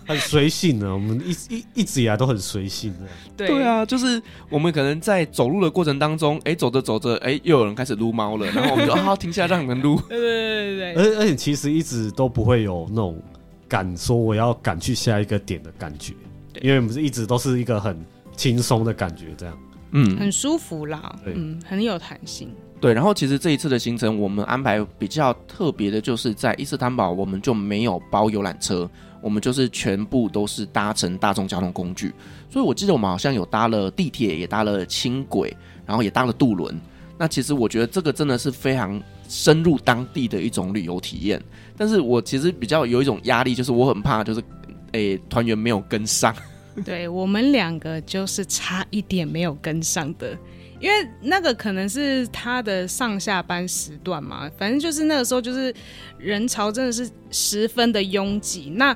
[0.05, 0.93] 很随性的。
[0.93, 2.99] 我们一一一直以来都很随性的。
[3.35, 9.99] 对对啊，就是我们可能在走路的过程当中，哎、欸，走着走着，哎、欸，又有人开始撸猫了，然后我们就好好停下来让你们撸。
[10.09, 10.95] 对对对对。
[10.95, 13.21] 而而且其实一直都不会有那种
[13.67, 16.13] 敢说我要赶去下一个点的感觉，
[16.61, 17.97] 因为我们是一直都是一个很
[18.35, 19.57] 轻松的感觉，这样，
[19.91, 22.53] 嗯，很舒服啦，嗯，很有弹性。
[22.83, 28.89] 对，然后其实这一次的行程，我们安排比较特别的，就是在伊斯坦堡，我们就没有包游览车，
[29.21, 32.11] 我们就是全部都是搭乘大众交通工具。
[32.49, 35.55] 所以我记得我们好像有搭了地铁，也搭了轻轨，
[35.85, 36.77] 然后也搭了渡轮。
[37.17, 41.41] 那其实我觉得这个真的是非常深入当地的一种旅游体验。
[41.77, 44.43] 但是我其实比较有一种压力，就是我很怕，就是
[44.91, 46.35] 诶团员没有跟上。
[46.83, 50.37] 对，我们两个就是差一点没有跟上的。
[50.83, 55.73] 因为那个可能是他的上下班时段嘛，反正就是那个时候就是
[56.17, 58.69] 人潮真的是十分的拥挤。
[58.75, 58.93] 那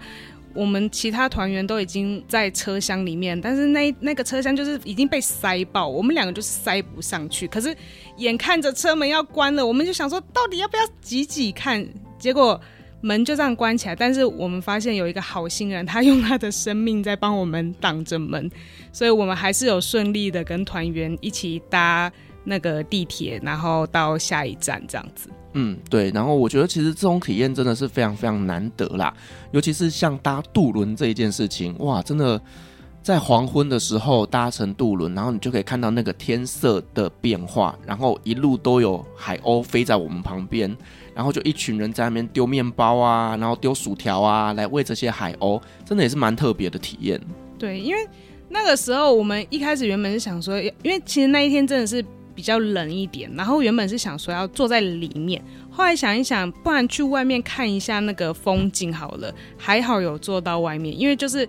[0.53, 7.47] 我们其他团员都已经在车厢里面，但是那那个车厢就是已经被塞爆，我们两个就是塞不上去。
[7.47, 7.73] 可是
[8.17, 11.87] 眼看着车门要关了，我们就想说到底要不要挤挤看？
[12.19, 12.59] 结果
[13.07, 18.51] 门就这样关起来，但是我们发现有一个好心人，他用他的生命在帮我们挡着门。
[18.91, 22.11] 所以我们还是有顺利的跟团员一起搭
[22.43, 25.29] 那个地铁，然后到下一站这样子。
[25.53, 26.11] 嗯，对。
[26.11, 29.13] 然后我觉得其实这种体验真的是非常非常难得啦，
[29.51, 32.39] 尤其是像搭渡轮这一件事情，哇，真的
[33.01, 40.75] 在黄昏的时候搭乘渡轮，然后你就可以看到那个天色的变化，然后一路都有海鸥飞在我们旁边，
[41.17, 47.19] 然后就一群人在那边丢面包啊，然后丢薯条啊，来喂这些海鸥，真的也是蛮特别的体验。
[47.59, 48.07] 对，因为。
[48.49, 52.01] 那个时候，我们一开始原本是想说，因为其实那一天真的是
[52.33, 59.29] 比较冷一点，然后原本是想说要坐在里面，后来想一想，不然去外面看一下那个风景好了。
[59.57, 61.45] 还好有坐到外面，因为就是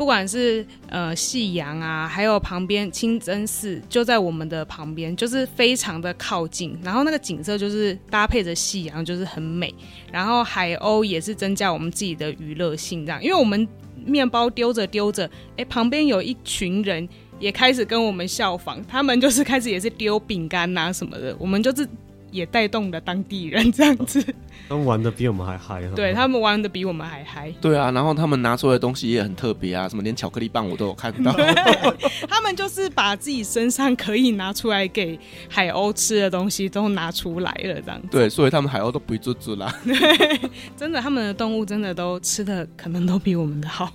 [0.00, 9.74] 不管是呃夕阳啊，还有旁边清真寺就在我们的旁边，就是非常的靠近，然后那个景色就是搭配着夕阳，就是很美。
[10.10, 13.68] 然后海鸥也是增加我们自己的娱乐性，这样，因为我们。
[14.06, 17.06] 面包丢着丢着，哎，旁边有一群人
[17.38, 21.86] 也开始跟我们效仿，他们就是开始也是丢饼干呐什么的，我们就是
[22.30, 24.22] 也带动了当地人这样子。
[24.68, 27.52] 他们玩的比我们还嗨，对他们玩的比我们还嗨。
[27.60, 31.32] 对啊，然后他们拿出来的东西也很特别啊，什么连巧克力棒我都有看到。
[32.28, 35.18] 他们就是把自己身上可以拿出来给
[35.48, 38.08] 海鸥吃的东西都拿出来了，这样子。
[38.10, 39.74] 对，所以他们海鸥都不会做做啦。
[39.84, 39.94] 对，
[40.76, 43.92] 真的，他们的动物真的都吃的可能都比我们的好。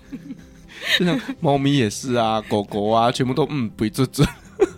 [1.00, 4.26] 就像猫咪也是啊，狗狗啊，全部都嗯不会做做。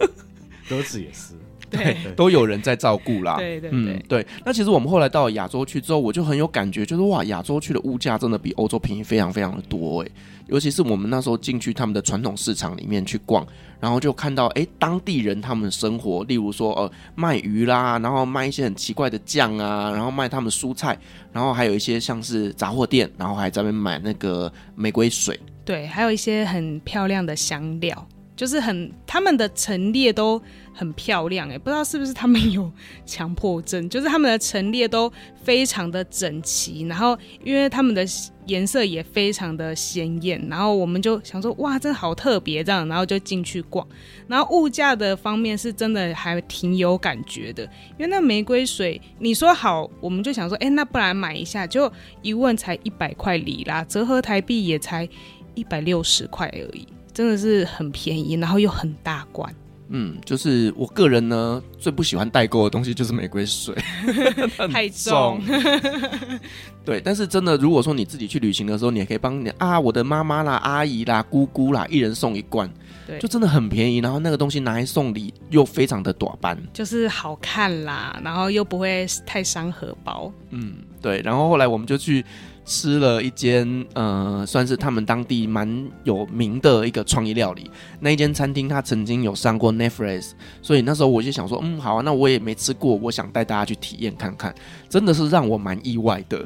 [0.70, 1.34] 鸽子也是。
[1.70, 3.38] 对，都有人在照顾啦。
[3.38, 4.28] 对对对，嗯对。
[4.46, 10.10] 那其实我们后来到了亚洲去之后，我就很有感觉，就是哇，亚洲去的物价真的比欧洲便宜非常非常的多哎。
[10.48, 13.46] 尤其是我们那时候进去他们的传统市场里面去逛，
[13.82, 20.98] 然后就看到哎，当地人他们生活，例如说呃卖鱼啦，然后卖一些很奇怪的酱啊，然后卖他们蔬菜，
[21.34, 25.38] 然后还有一些像是杂货店，然后还在那边买那个玫瑰水。
[25.66, 28.08] 对，还有一些很漂亮的香料。
[28.38, 30.40] 就是很，他们的陈列都
[30.72, 32.72] 很漂亮哎，不知道是不是他们有
[33.04, 35.12] 强迫症，就是他们的陈列都
[35.44, 38.06] 非常的整齐，然后因为他们的
[38.46, 43.86] 颜色也非常的鲜艳，然后我们就想说哇，真的好特别这样，然后就进去逛，
[44.28, 47.64] 然后物价的方面是真的还挺有感觉的，
[47.98, 55.10] 因为那玫瑰水你说好，我们就想说哎，那不然买一下，就一问才一百块里啦，折合台币也才
[55.56, 56.88] 一百六十块而已。
[57.18, 59.52] 真的是很便宜，然后又很大罐。
[59.88, 63.74] 嗯，就是我个人呢最不喜欢代购的东西就是玫瑰水，
[64.72, 65.42] 太重。
[66.86, 72.72] 对，但是真的，如果说你自己去旅行的时候，你也可以帮你啊，我的妈妈啦、阿姨啦、姑姑啦，一人送一罐，
[73.08, 73.98] 对，就真的很便宜。
[73.98, 80.32] 然后那个东西拿来送礼又非常的短板，就是好看啦，然后又不会太伤荷包。
[80.52, 81.20] 嗯，对。
[81.26, 82.24] 然后后来我们就去。
[82.68, 87.72] 吃了一间呃，算是他们当地蛮有名的一个创意料理。
[88.02, 94.54] 那一间餐厅，他曾经有上过 Netflix，所以那时候我就想说，嗯，好啊，那我也没吃过，我想带大家去体验看看。
[94.90, 96.46] 真的是让我蛮意外的，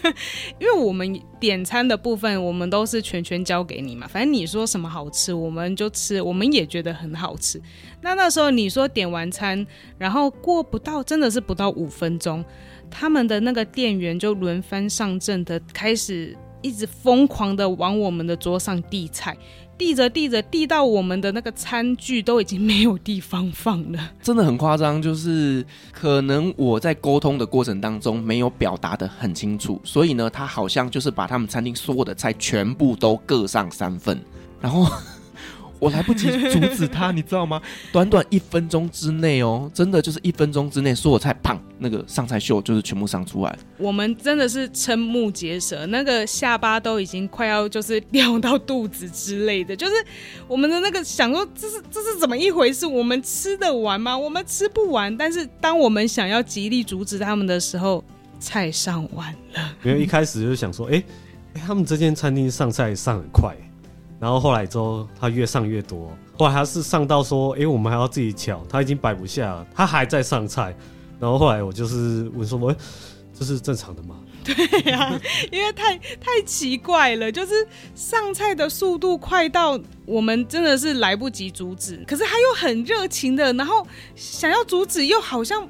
[0.58, 4.06] 因为我们点餐的部分，我们都是全权交给你嘛。
[4.06, 7.60] 反正你说什么好吃，我们就吃，我们也觉得很好吃。
[8.00, 9.66] 那那时候你说点完餐，
[9.98, 12.42] 然后过不到，真的是不到五分钟。
[12.90, 19.36] 他们的那个店员就轮番上阵的开始，一直疯狂的往我们的桌上递菜，
[19.78, 25.00] 递着递着递到我们的那个餐具都已经没有地方放了，真的很夸张。
[25.00, 34.20] 就是可能我在沟通的过程当中没有表达得很清楚，所以呢，他好像就是把他们餐厅所有的菜全部都各上三份，
[34.60, 34.86] 然后。
[35.80, 37.60] 我来不及阻止他，你知道吗？
[37.90, 43.58] 短短一分钟之内哦，真的就是一分钟之内，所有菜砰，那个上菜秀就是全部上出来。
[43.78, 49.92] 我们真的是瞠目结舌，那个下巴都已经快要就是掉到肚子之类的，就是
[50.46, 52.86] 我们的那个想说，这是这是怎么一回事？
[52.86, 54.16] 我们吃得完吗？
[54.16, 55.16] 我们吃不完。
[55.16, 58.04] 但是当我们想要极力阻止他们的时候，
[58.38, 59.74] 菜上完了。
[59.82, 61.04] 因为一开始就想说，哎、欸
[61.54, 63.56] 欸，他们这间餐厅上菜上很快。
[64.20, 66.12] 然后后来之后，他越上越多。
[66.38, 70.76] 后来他是上到说：“哎，我们还要自己抢，他已经摆不下了，他还在上菜。”
[71.18, 72.74] 然后后来我就是问说：“喂，
[73.32, 74.54] 这是正常的吗？”对
[74.90, 75.18] 呀、
[75.50, 85.68] 因为太太奇怪了，就是上菜的速度快到我们真的是来不及阻止，可是他又很热情的，然后想要阻止，又好像。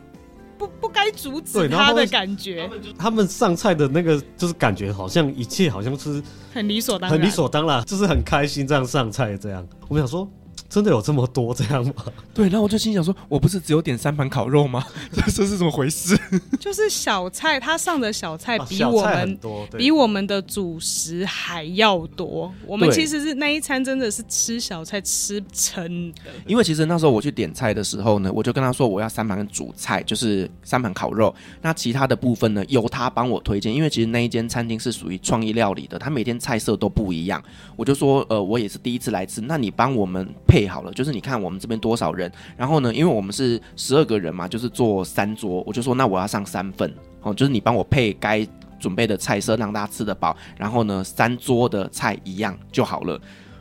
[0.61, 9.67] 不不该阻止他的感觉，他们上菜的那个就是感觉好像一切好像是很理所当然，很理所当然，就是很开心这样上菜这样。
[9.89, 10.31] 我们想说。
[10.71, 11.93] 真的有这么多这样吗？
[12.33, 14.87] 对，然后我就心想说，我不是只有点三盘烤肉吗？
[15.13, 16.17] 这 这是怎么回事？
[16.61, 22.55] 就是小菜，他上的小菜比我们、啊、比我们的主食还要多。
[22.65, 26.31] 我们其实是那一餐真的是吃小菜吃撑的。
[26.47, 31.35] 因为其实那时候我去点菜的时候呢，我就跟他说我要三盘主菜，就是三盘烤肉。
[31.61, 33.75] 那其他的部分呢，由他帮我推荐。
[33.75, 37.43] 因为其实那一间餐厅是属于创意料理的，他每天菜色都不一样。
[37.75, 40.60] 我就说，呃，我也是第一次来吃，那你帮我们配。
[40.61, 46.93] 配好了，就是你看我们这边多少人，然后呢，因为我们是十二个人嘛，就是做三桌，我就说那我要上三份
[47.23, 48.47] 哦，就是你帮我配该
[48.79, 53.19] 准备的菜色，让大家吃得饱，然后呢，三桌的菜一样就好了。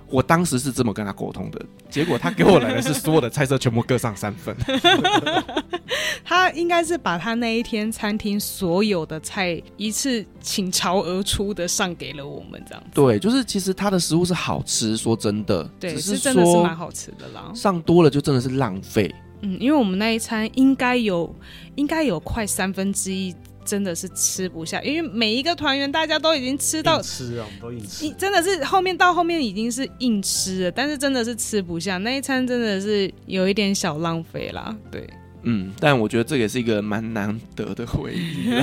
[0.10, 4.55] 我当时是这么跟他沟通的，结果他给我来的是所有的菜色全部各上三份。
[6.24, 12.89] 他应该是把他那一天餐厅所有的菜一次倾巢而出的上给了我们，这样子。
[12.93, 17.51] 对，就是其实他的食物是好吃，说真的，对，是真的是蛮好吃的啦。
[17.55, 19.14] 上多了就真的是浪费。
[19.41, 21.34] 嗯，因为我们那一餐应该有，
[21.76, 23.34] 应该有快三分之一。
[23.66, 28.10] 真的是吃不下，因为每一个团员大家都已经吃到吃啊，我们都硬吃。
[28.12, 34.76] 真的是后面到后面已经是硬吃了，但是真的是吃不下那一餐，真的是有一点小浪费啦。
[34.91, 35.07] 对，
[35.44, 38.50] 嗯，但我觉得这也是一个蛮难得的回忆。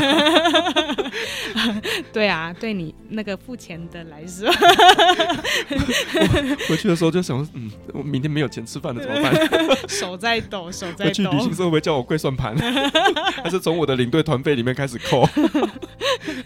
[2.13, 4.51] 对啊，对你那个付钱的来说，
[6.69, 9.35] 回 去的时候就想，嗯，我明天没有钱吃饭了怎么办？
[9.89, 11.09] 手在抖，手在抖。
[11.09, 12.55] 回去旅行社会不会叫我跪算盘？
[13.43, 15.27] 还是从我的领队团费里面开始扣？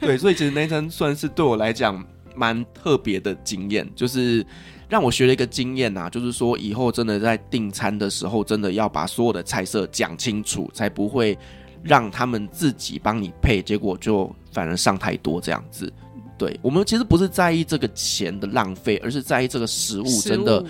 [0.00, 2.02] 对，所以其实那一餐算是对我来讲
[2.36, 4.46] 蛮特别的经验，就是。
[4.90, 11.38] 让我学了一个经验呐，就是说以后真的在订餐的时候，真的要把所有的菜色讲清楚，才不会
[11.84, 15.90] 让他们自己帮你配，结果就反而上太多这样子。
[16.36, 20.64] 对，我们其实不是在意这个钱的浪费，而是在意这个食物真的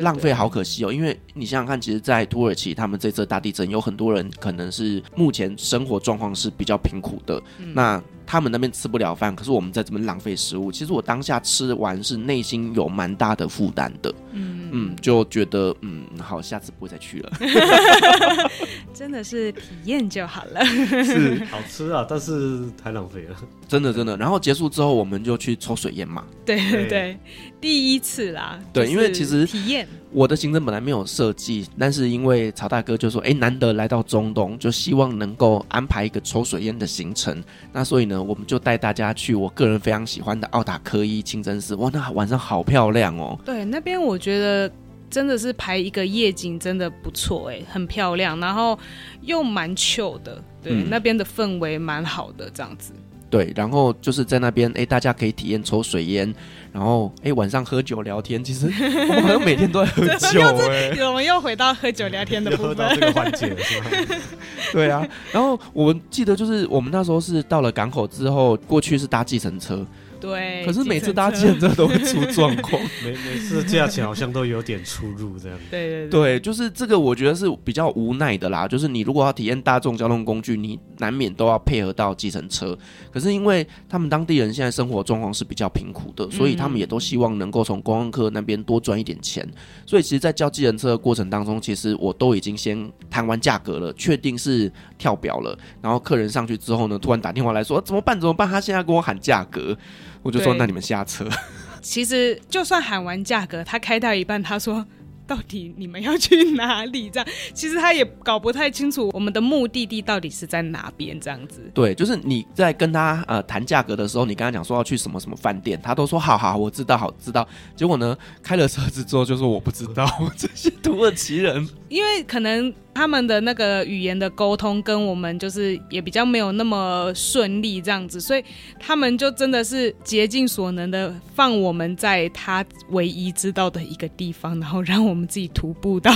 [0.00, 0.92] 浪费好可惜哦。
[0.92, 8.02] 因为你想想看，其实，在土耳其他们这次大地震，有很多人可能是目前生活状况是比较贫苦的，嗯、那。
[8.26, 10.72] 他们那边吃不了饭，可是我们在这边浪费食物。
[10.72, 17.32] 其实我当下吃完是内心有蛮大的负担的，嗯嗯，就觉得嗯好，下次不会再去了。
[18.92, 20.64] 真的是体验就好了，
[21.04, 23.36] 是好吃啊，但是太浪费了，
[23.68, 24.16] 真的真的。
[24.16, 26.24] 然后结束之后，我们就去抽水烟嘛。
[26.44, 27.18] 对对对，
[27.60, 28.58] 第一次啦。
[28.72, 29.86] 对，因为其实体验。
[30.12, 41.74] 我的行程本来没有设计，但是因为曹大哥就说：“哎，难得来到中东，就希望能够安排一个抽水烟的行程。”那所以呢，我们就带大家去我个人非常喜欢的奥塔科伊清真寺。
[41.74, 43.38] 哇，那晚上好漂亮哦！
[43.44, 44.72] 对，那边我觉得
[45.10, 48.78] 真的是拍一个夜景，真的不错，哎，很漂亮，然后
[49.20, 50.42] 又蛮 chill 的。
[50.62, 52.92] 对，嗯、那边的氛围蛮好的，这样子。
[53.28, 56.32] 对，然后就是在那边，哎，大家可以体验抽水烟。
[56.72, 58.66] 然后，哎，晚上喝酒聊天，其实
[59.08, 63.86] 我们好像每天都在喝酒，哎，我们又回到喝酒聊天的部分，又喝到这个环节，是吗？
[64.72, 65.06] 对啊。
[65.32, 69.84] 然后我记得就是我们那时候是到了港口之后，过去是搭计程车。
[70.20, 75.58] 对，可是每次搭计程车都会出 状况，每每次价钱好像都有点出入，这样。
[75.70, 78.66] 对对对，就是这个，我觉得是比较无奈的啦。
[78.66, 82.76] 就是你如果要体验大众交通工具，你难免都要配合到计程车。
[83.12, 89.46] 可是因为他们当地人现在生活状况是比较贫苦的，所以他们也都希望能够从观光客那边多赚一点钱。
[89.84, 95.58] 所以其实，在叫计程车的过程当中，其实我都已经先谈完价格了，确定是跳表了。
[95.80, 98.18] 然后客人上去之后呢，突然打电话来说怎么办？
[98.18, 98.48] 怎么办？
[98.48, 99.76] 他现在跟我喊价格。
[100.22, 101.28] 我就说，那你们下车。
[101.80, 104.84] 其实就算喊完价格，他开到一半，他说。
[105.26, 107.08] 到底你们要去哪里？
[107.08, 111.16] 这样其实他也搞不太清楚我们的目的地到底是在哪边。
[111.18, 117.46] 这样子，对，就是你在跟他呃谈价格的时候，你跟他讲说要去什么什么饭店，他都说好好，我知道，好知道。
[117.74, 120.06] 结果呢，开了车子之后就说我不知道。
[120.36, 128.44] 这些土耳其人，因为可能他们的那个语言的沟通跟我们就是也比较没有那么顺利，这样子，所以
[128.78, 135.16] 他们就真的是竭尽所能的放我们在他唯一知道的一个地方，然后让我们。
[135.16, 136.12] 我们自己徒步到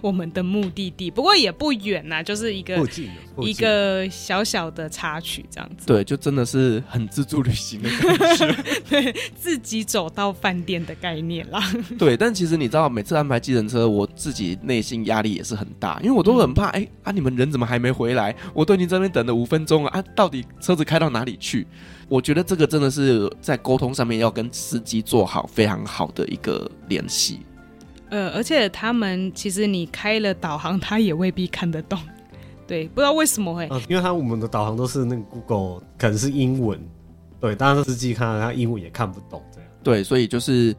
[0.00, 2.82] 我们的目的地，不过也不远呐，就是一个
[3.42, 5.86] 一个小小的插曲这样子。
[5.86, 8.56] 对，就真的是很自助旅行的感觉，
[8.88, 11.62] 对，自己走到饭店的概念啦。
[11.98, 18.34] 对，但其实你知道，每次安排计程车，我自己内心压力也是很大，因为我都很怕，哎、嗯、啊，你们人怎么还没回来？
[18.54, 21.66] 我都已经在这边等了五分钟了啊，到底车子开到哪里去？
[22.08, 27.40] 我觉得这个真的是在沟通上面要跟司机做好非常好的一个联系。
[28.10, 31.98] 呃，而且他们其实你开了导航，他也未必看得懂，
[32.66, 36.80] 对，不知道为什么会，呃、因为他我们的导航都是那个 Google，可能是英文，
[37.40, 40.74] 对，当然司机看他英文也看不懂，这样，对，所以就是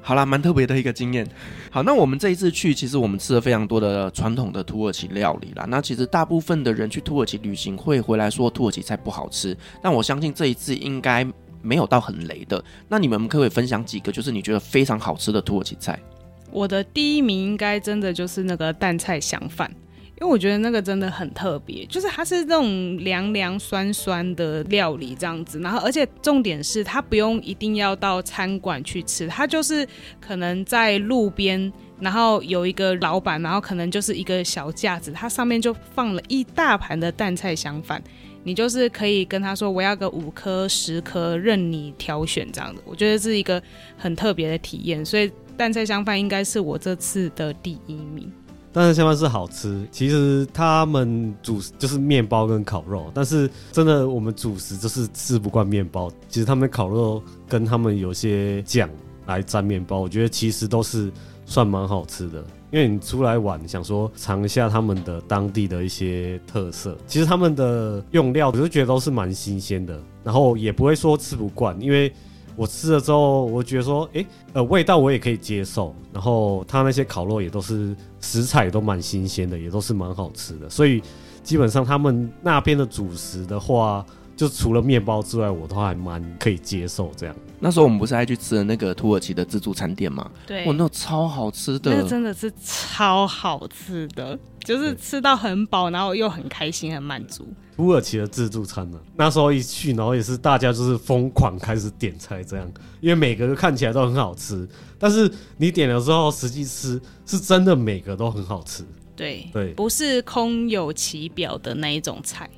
[0.00, 1.26] 好啦，蛮特别的一个经验。
[1.70, 5.64] 好，那我们这一次去，其实我们吃了非常多的传统的土耳其料理啦。
[5.68, 11.26] 那其实大部分的人去土耳其旅行会回来说土耳其菜不好吃，但我相信这一次应该
[11.62, 12.62] 没有到很雷的。
[12.86, 15.98] 那你们可不可以分享几个，就是你觉得非常好吃的土耳其菜？
[16.54, 19.68] 我的第一名应该真的就是那个淡菜香饭，
[20.20, 29.84] 因为我觉得那个真的很特别，就是它是那种凉凉酸酸的料理这样子，然后而且重点是它不用一定要到餐馆去吃，它就是
[30.20, 38.00] 可能在路边，然后有一个老板，然后可能就是一个小架子，它上面就放了一大盘的淡菜香饭，
[38.44, 43.60] 你就是可以跟他说我要个五颗十颗，任你挑选这样子，我觉得是一个
[43.98, 45.28] 很特别的体验，所以。
[45.56, 48.30] 蛋菜香饭应该是我这次的第一名。
[48.72, 56.10] 淡菜香饭是好吃，其实他们主食就是面包跟烤肉，但是真的我们主食就是吃不惯面包。
[56.28, 58.90] 其实他们烤肉跟他们有些酱
[59.26, 61.08] 来沾面包，我觉得其实都是
[61.46, 62.44] 算蛮好吃的。
[62.72, 72.12] 因为你出来玩，想说尝一下他们的当地的一些特色，其实他们的用料我就觉得都是蛮新鲜的，然后也不会说吃不惯，因为。
[72.56, 81.02] 我吃了之后，我觉得说，哎、欸，呃，味道我也可以接受，然后它那些烤肉也都是食材都蛮新鲜的，也都是蛮好吃的，所以
[81.42, 84.04] 基本上他们那边的主食的话，
[84.36, 87.34] 就除了面包之外，我都还蛮可以接受这样。
[87.60, 90.30] 那时候我们不是还去吃了那个土耳其的自助餐店吗？
[90.46, 97.48] 对，哇，那超好吃的，那真的是超好吃的，就是吃到很饱，然后又很开心、很满足。
[97.76, 102.70] 土耳其的自助餐呢、啊，那时候一去，然后也是大家就是疯狂开始点菜这样，
[103.00, 104.68] 因为每个看起来都很好吃，
[104.98, 108.84] 但是你点了之后实际吃，是真的每个都很好吃。
[109.16, 112.48] 对对，不是空有其表的那一种菜。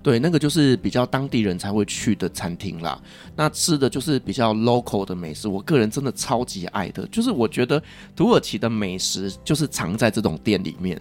[0.00, 2.98] 对，那个就是比较当地人才会去的餐厅啦。
[3.36, 7.06] 那吃的就是比较 local 的美食，我个人真的超级爱的。
[7.08, 7.82] 就是我觉得
[8.16, 10.98] 土耳其的美食就是藏在这种店里面。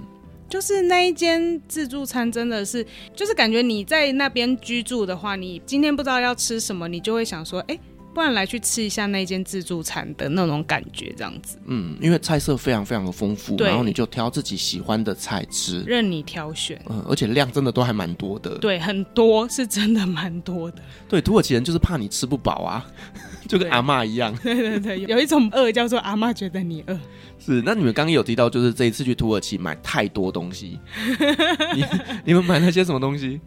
[0.49, 2.85] 就是那一间自助餐真的是，
[3.15, 7.77] 就是感觉你在那边居住的话，你今天不知道要吃什么，你就会想说，哎。
[8.13, 11.59] 不然来去吃一下那间自助餐的那种感觉，这样子。
[11.67, 16.81] 嗯，因为菜色非常非常的丰富，然后你就挑自己喜欢的菜吃，任你挑选。
[16.89, 18.57] 嗯，而且量真的都还蛮多的。
[18.57, 20.81] 对，很多是真的蛮多的。
[21.07, 22.83] 对，土耳其人就是怕你吃不饱啊，
[23.47, 24.35] 就跟阿妈一样。
[24.43, 26.99] 对对对，有一种饿叫做阿妈觉得你饿。
[27.39, 30.79] 是，那你们刚刚有提到，就是这一次去土耳其买太多东西，
[31.75, 31.85] 你
[32.25, 33.39] 你们买了些什么东西？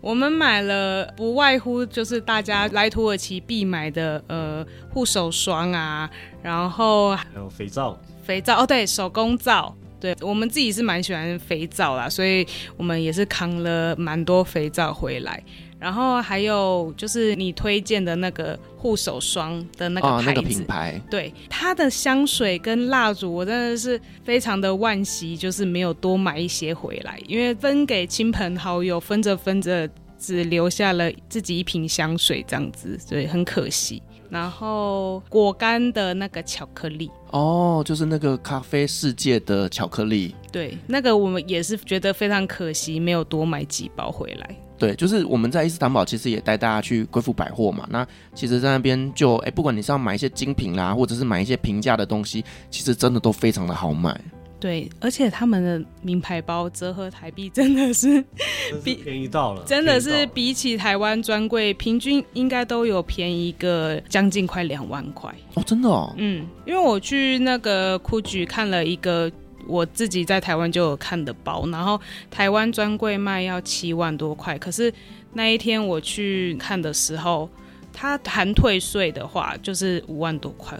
[0.00, 6.08] 我们买了，不外乎就是大家来土耳其必买的，呃，护手霜啊，
[6.42, 12.46] 然后还有肥皂，肥皂哦，对，手工皂，对，我们自己是蛮喜欢肥皂啦，所以
[12.76, 15.42] 我们也是扛了蛮多肥皂回来。
[15.78, 34.02] 然后还有就是你推荐的那个护手霜的那个牌子，哦，那个品牌，对，它的香水跟蜡烛，我真的是非常的惋惜，就是没有多买一些回来，因为分给亲朋好友，分着分着只留下了自己一瓶香水这样子，所以很可惜。
[34.28, 44.56] 然后果干的那个巧克力，哦，就是那个咖啡世界的巧克力，对，那个我们也是觉得非常可惜，没有多买几包回来。
[44.78, 47.86] 对，就是我们在伊斯坦堡，其实也带大家去贵妇百货嘛。
[47.90, 54.20] 那其实，在那边就哎，不管你是要买一些精品啦，或者是买一些平价的东西，其实真的都非常的好买。
[54.60, 58.22] 对，而且他们的名牌包折合台币真的是
[58.82, 66.12] 比便宜到了，真的是比起台湾专柜，平均应该都有便宜个将近快两万块哦，真的哦。
[66.16, 69.32] 嗯，因为我去那个 GUCCI 看了一个。
[69.66, 72.00] 我自己在台湾就有看的包，然后
[72.30, 74.92] 台湾专柜卖要七万多块，可是
[75.32, 77.48] 那一天我去看的时候，
[77.92, 80.78] 它含退税的话就是五万多块。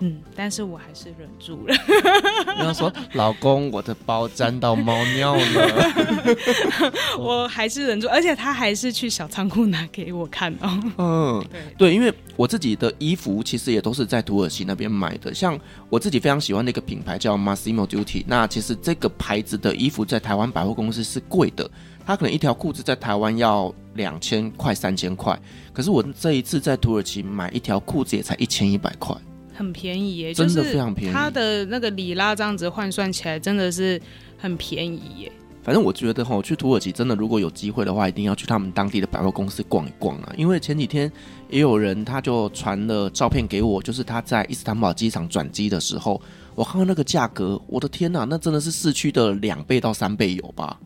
[0.00, 1.74] 嗯，但是我还是忍住了。
[2.56, 5.92] 然后说：“老公，我的包沾到猫尿了。
[7.18, 10.80] ”我还是忍住，而且他还是去小仓库拿给我看哦。
[10.98, 15.32] 嗯，对对，因为我自己的衣服其实也都是在土耳其那边买的。
[15.32, 21.70] 像我自己非常喜欢的一个品牌叫 Massimo Dutti，那其实这个牌子的衣服在台湾百货公司是贵的，
[22.04, 25.38] 它可能一条裤子在台湾要两千块、三千块，
[25.72, 29.14] 可是我这一次在土耳其买一条裤子也才一千一百块。
[29.54, 31.14] 很便宜耶，真的非常便宜。
[31.14, 34.00] 它的那个里拉这样子换算起来，真的是
[34.36, 35.32] 很便宜耶。
[35.62, 40.30] 反正我觉得哈，去土耳其真的如果有机会的话，一定要去他们当地的百货公司逛一逛啊。
[40.36, 41.10] 因为前几天
[41.48, 46.20] 也有人他就传了照片给我，就是他在伊斯坦堡机场转机的时候，
[46.54, 50.78] 我看到那个价格，我的天呐，那真的是市区的两倍到三倍有吧？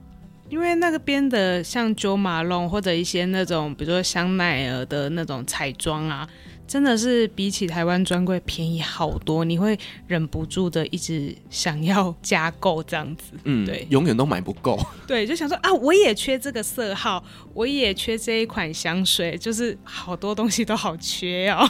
[0.48, 6.28] 因为那个边的像 Jo Malone 或者一些那种，比如说香奈儿的那种彩妆啊。
[6.68, 21.66] 真的是比起台湾专柜便宜好多，你会忍不住的一直想要加购这样子，嗯，对，永远都买不够， 对，就想说啊，我也缺这个色号，我也缺这一款香水，就是好多东西都好缺哦。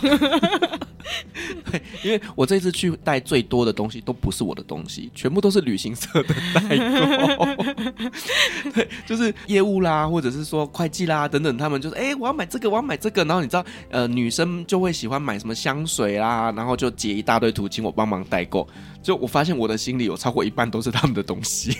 [1.71, 7.47] 对， 因为我这次去带最多的东西都不是我的东西，全部都是旅行社的代购，
[8.75, 14.93] 对，就是业务啦，或者是说会计啦等等，他们就是哎，我要买这个，我要买这个，然后你知道，呃，女生就会。
[14.99, 18.67] 喜欢买什么香水啦，然后就结一大堆图，请我帮忙代购。
[19.01, 21.79] 就我发现我的心里有超过一半都是他们的东西。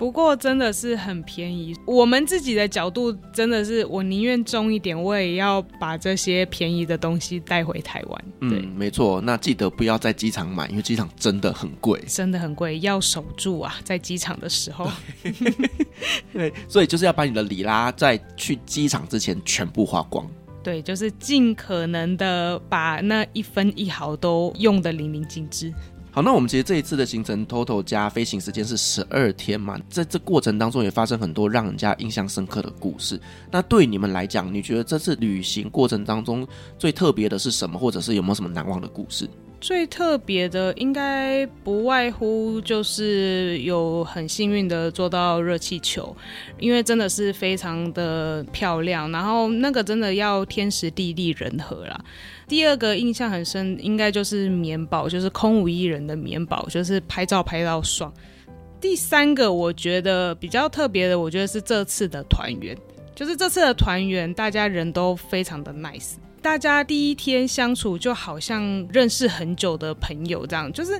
[0.00, 1.76] 不过真的是很便宜。
[1.84, 8.24] 我们自己的角度真的是，我宁愿重一点，我也要把这些便宜的东西带回台湾。
[8.40, 9.20] 对，嗯，没错。
[9.20, 14.90] 那记得不要在机场买，因为机场真的很贵，真的很贵，要守住啊，在机场的时候。
[16.32, 20.26] 对，所以就是要把你的里拉在去机场之前全部花光。
[20.62, 25.70] 对，就是尽可能的把那一分一毫都用得淋漓尽致。
[26.12, 33.20] 好，那我们其实这一次的行程 total 加飞行时间是十二天嘛，在这过程当中也发生很多让人家印象深刻的故事。
[33.48, 36.44] 那对你们来讲，你觉得这次旅行过程当中
[36.76, 39.30] 最特别的是什么，或者是有没有什么难忘的故事？
[39.60, 46.16] 最特别的应该不外乎就是有很幸运的坐到热气球，
[46.58, 52.00] 因为真的是非常的漂亮，然后那个真的要天时地利人和啦。
[52.48, 58.12] 第二个印象很深，应该就是棉宝，就是空无一人的棉宝，就是拍照拍到爽。
[58.80, 62.74] 第三个我觉得比较特别的，我觉得是这次的团员，
[63.14, 66.14] 就是这次的团员大家人都非常的 nice。
[66.42, 70.98] 大家第一天相处就好像认识很久的朋友这样，就是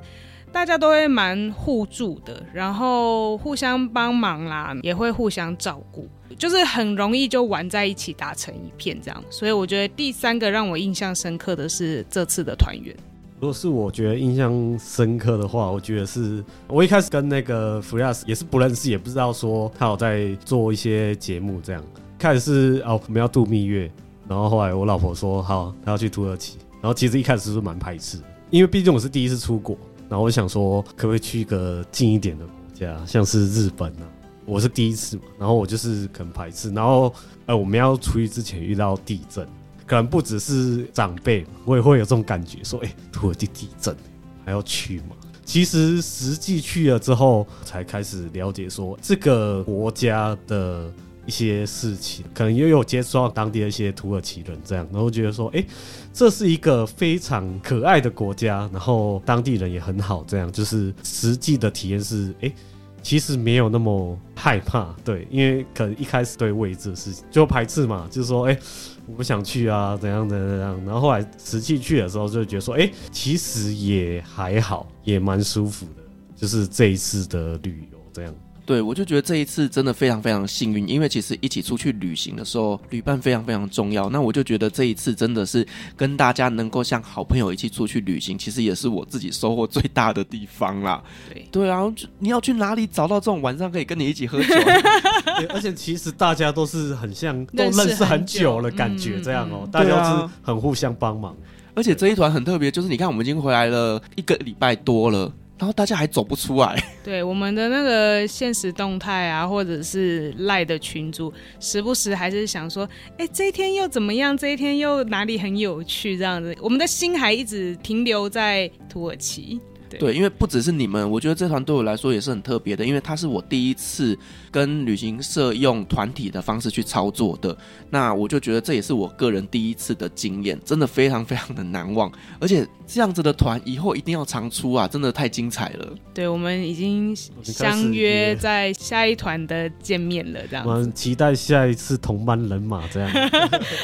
[0.53, 9.25] 大家都会蛮互助的，然后互相帮忙啦，也会互相照顾，就是很容易就玩在一起，打成一片这样。
[9.31, 12.95] 所以我觉得第三个让我印象深刻的是这次的团圆。
[13.41, 21.83] 如果是我觉得印象深刻的话，我觉得是我一开始跟那个 Firas 也是不认识，也不知道说他有在做一些节目这样。
[22.19, 23.91] 开始是哦，我们要度蜜月。
[24.31, 26.57] 然后后来我老婆说好，她要去土耳其。
[26.81, 28.17] 然后其实一开始是蛮排斥，
[28.51, 29.77] 因为毕竟我是第一次出国。
[30.09, 34.07] 然后我想说，可不可以去一个近一点的国家，像是日本啊？
[34.47, 36.71] 我是第一次嘛，然后我就是很排斥。
[36.71, 37.13] 然后
[37.47, 39.45] 呃，我们要出去之前遇到地震，
[39.85, 43.97] 可能不只是长辈，我也会有这种感觉，说哎，土耳其地震
[44.45, 45.17] 还要去吗？
[45.45, 50.89] 其实实际去了之后，才开始了解说这个国家的。
[51.31, 55.65] 一些事情，可能又有接触到当地的一些土耳其人，这样，然后觉得说，哎，
[56.13, 62.53] 这是一个非常可爱的国家，然后当地人也很好，这样，就是实际的体验是，哎，
[63.01, 68.59] 其实没有那么害怕，对，因为可能一开始对未知的事情就排斥嘛，就是说，哎，
[69.07, 76.03] 我不想去啊，怎样怎样怎样，然后后来实际去的时候，就觉得说，哎，其实也还好，也蛮舒服的，
[76.35, 78.35] 就是这一次的旅游这样。
[78.71, 84.09] 对，我就觉得这一次真的非常非常幸运，因为其实一起出去旅行的时候，旅伴非常非常重要。
[84.11, 85.67] 那我就觉得这一次真的是
[85.97, 91.03] 跟大家能够像好朋友一起出去旅行，其实也是我自己收获最大的地方啦。
[91.35, 94.55] 对对啊，你要去哪里找到这种晚上可以跟你一起喝酒？
[95.53, 101.37] 而且其实大家都是很像，都认识很久了感觉，这样哦，大家都是很互相帮忙。
[101.75, 105.33] 而且这一团很特别，就是你看我们已经回来了一个礼拜多了。
[105.61, 111.31] 然后大家还走不出来， 对我们的那个现实动态啊，或者是赖的群主，
[111.61, 112.89] 时不时还是想说，
[113.19, 114.35] 哎，这一天又怎么样？
[114.35, 116.17] 这一天又哪里很有趣？
[116.17, 119.61] 这样子，我们的心还一直停留在土耳其。
[119.99, 124.17] 对，因为不只是你们，我觉得这团对我来说也是很特别的，因为它是我第一次
[124.51, 127.57] 跟旅行社用团体的方式去操作的，
[127.91, 135.89] 那我就觉得这也是我个人第一次的经验，真的非常非常的难忘，而且这样子的团以后一定要常出啊，真的太精彩了。
[136.15, 140.65] 对，我们已经相约在下一团的见面了，这样。
[140.67, 143.11] 我们期待下一次同班人马这样。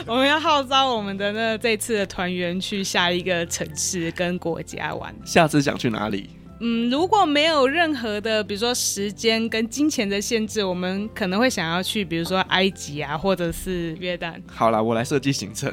[0.07, 5.96] 我们要号召我们的那这次的团员去下一个城市跟国家玩，下次想去哪？
[5.97, 6.29] 哪里？
[6.59, 14.33] 嗯，如果没有任何的，比如说时间跟金钱的限制，我们可能会想要去，比如说埃及啊，或者是约旦。
[14.47, 15.71] 好啦，我来设计行程。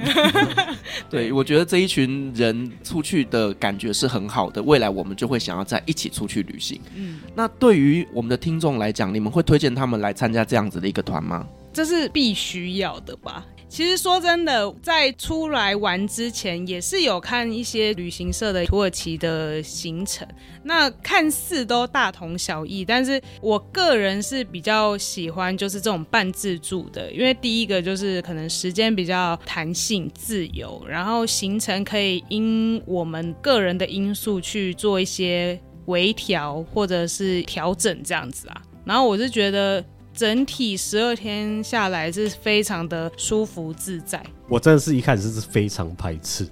[1.10, 6.82] 对，我觉得这一群人出去的感觉是很好的，未来我们就会想要在一起出去旅行。
[6.96, 11.48] 嗯，那对于我们的听众来讲，你们会推荐他们来参加这样子的一个团吗？
[11.72, 13.46] 这是必须要的吧。
[13.74, 20.28] 其实说真的，在出来玩之前，也是有看一些旅行社的土耳其的行程。
[20.62, 38.62] 那看似都大同小异，但是我个人是比较喜欢就是这种半自助的，因为第一个就是可能时间比较弹性自由，然后行程可以因我们个人的因素去做一些微调或者是调整这样子啊。
[38.86, 39.84] 然后我是觉得。
[40.14, 44.24] 整体十二天下来是非常的舒服自在。
[44.48, 46.48] 我真的是一开始是非常排斥，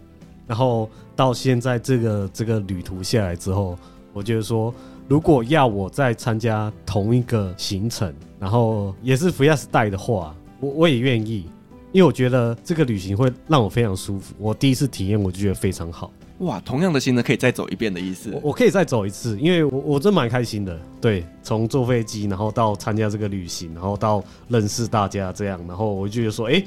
[0.48, 3.78] 然后到现在这个这个旅途下来之后，
[4.14, 4.74] 我觉得说，
[5.08, 11.46] 如果要我再参加同一个行程，然后也是弗拉斯带的话，我我也愿意，
[11.92, 14.34] 因为我觉得这个旅行会让我非常舒服。
[14.40, 16.12] 我第一次体验，我就觉得非常好。
[16.42, 18.30] 哇，同样的行程可以再走一遍的意思。
[18.34, 20.80] 我，我可以再走一次，因为我我真蛮开心的。
[21.00, 26.66] 对，从坐飞机，然后到参加这个旅行，然后到认识大家这样，然后我就觉得说，哎、欸，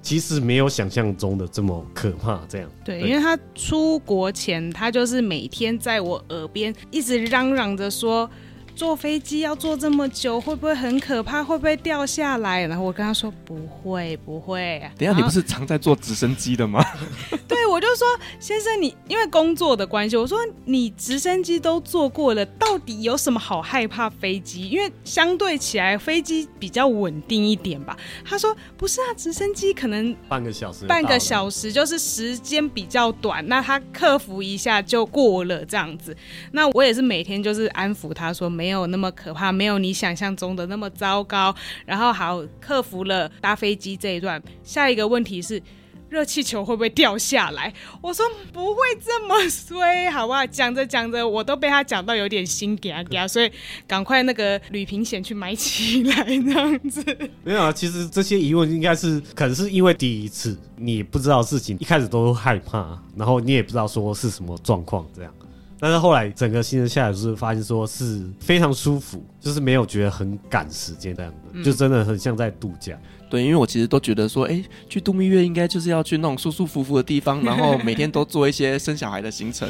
[0.00, 2.40] 其实没有想象中的这么可怕。
[2.48, 8.28] 这样，对，对因为他出国前，他就是每天在我耳边一直嚷嚷着说。
[8.76, 11.42] 坐飞机要坐这么久，会不会很可怕？
[11.42, 12.66] 会不会掉下来？
[12.66, 14.78] 然后我跟他说不会，不会。
[14.98, 16.84] 等一下，你不是常在坐直升机的吗？
[17.48, 18.06] 对，我就说
[18.38, 24.68] 先生，你因为工作的关系，我说你直升机都坐过了，到底有什么好害怕飞机？
[24.68, 27.96] 因为相对起来，飞机比较稳定一点吧。
[28.26, 36.14] 他说不是啊，直升机可能半个小时，半个小时就是时间比较短，那他克服一下就过了这样子。
[36.52, 41.54] 那我也是每天就是安抚他说没没有那么可怕，没有你想象中的那么糟糕。
[41.84, 45.62] 然后好克服了搭飞机这一段，下一个问题是。
[46.08, 47.72] 热气球会不会掉下来？
[48.00, 50.46] 我说不会这么衰，好不好？
[50.46, 53.50] 讲着讲着，我都被他讲到有点心惊惊，所以
[53.88, 57.04] 赶快那个旅平险去买起来，这样子。
[57.42, 65.34] 没有啊，其实这些疑问应该是，可能是因为第一次你不知道事情，一开始都害怕，然后你也不知道说是什么状况这样。
[65.78, 72.98] 但是后来整个行程下来，就是发现说是非常舒服，就是没有觉得很赶时间这样的，就真的很像在度假。
[73.28, 79.68] 对，因为我其实都觉得说，哎，去度蜜月应该就是要去那种舒舒服服的地方，然后每天都做一些生小孩的行程。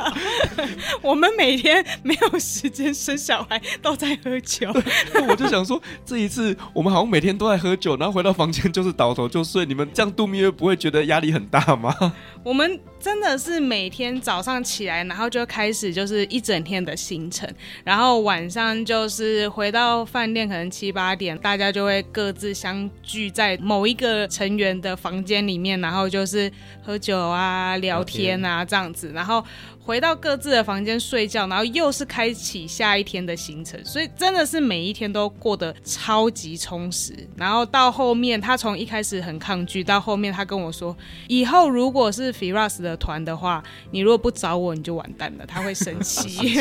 [1.00, 4.70] 我们每天没有时间生小孩，都在喝酒。
[5.26, 9.64] 我就想说，这一次我们好像每天都在喝酒，然后回到房间就是倒头就睡。
[9.64, 11.94] 你们这样度蜜月不会觉得压力很大吗？
[12.44, 17.48] 我们真的是每天早上起来，然后就开始就是一整天的行程，
[17.82, 22.54] 然后晚上就是回到饭店，可能七八点，大家就会各自。
[22.58, 26.50] 相聚在某一个成员的房间里面，然后就是
[26.82, 29.44] 喝酒啊、聊天啊这样子，然后
[29.88, 37.14] 回到各自的房间睡觉，然后又是开启下一天的行程，所以真的是每一天都过得超级充实。
[37.34, 40.94] 然后到后面，他从一开始很抗拒，到后面他跟我说，
[41.26, 46.60] 以后如果是 Firas 的团的话，你如果不找我，你就完蛋了，他会生气。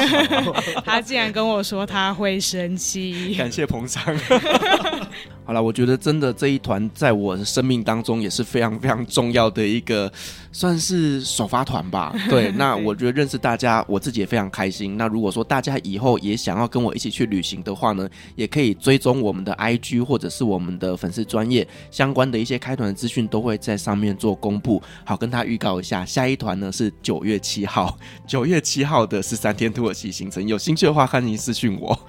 [0.85, 4.05] 他竟然跟我说他会生气，感谢捧场。
[5.43, 10.11] 好了，我觉得真的这一团在我的生命当中也是非常非常重要的一个，
[10.51, 12.13] 算是首发团吧。
[12.29, 14.95] 对， 那我觉得认识大家，我自己也非常开心。
[14.95, 24.79] 那如果说大家以后也想要跟我一起去旅行的话呢，也可以追踪我们的 IG 或者是我们的粉丝专业相关的一些开团的资讯都会在上面做公布。
[25.03, 27.97] 好，跟他预告一下，下一团呢是九月七号，
[28.27, 31.99] 九月七号的十三天土耳其行程，有兴趣的话欢迎私讯我。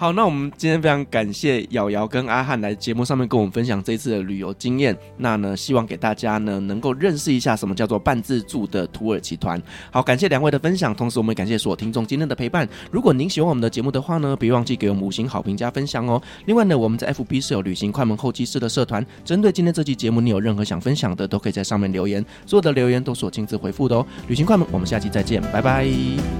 [0.00, 4.96] 好，那我们今天非常感谢瑶瑶跟阿汉来节目上面跟我们分享这一次的旅游经验。
[5.18, 9.62] 那呢，希望给大家呢能够认识一下什么叫做半自助的土耳其团。
[9.90, 12.66] 好，感谢两位的分享，同时我们也感谢所有听众今天的陪伴。
[12.90, 16.18] 如果您喜欢我们的节目的话呢，别忘记给我们五星好评加分享哦。
[16.46, 24.06] 另外呢，我们在 FB 是有旅行快门候机室的社团，针对今天这期节目，你有任何想分享的，都可以在上面留言，所有的留言都是我亲自回复的哦。
[24.28, 25.86] 旅行快门，我们下期再见，拜拜，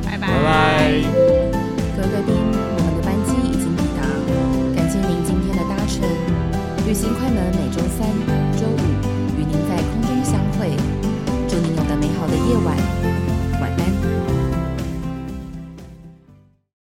[0.02, 0.90] 拜拜，拜拜。
[2.00, 2.39] 各位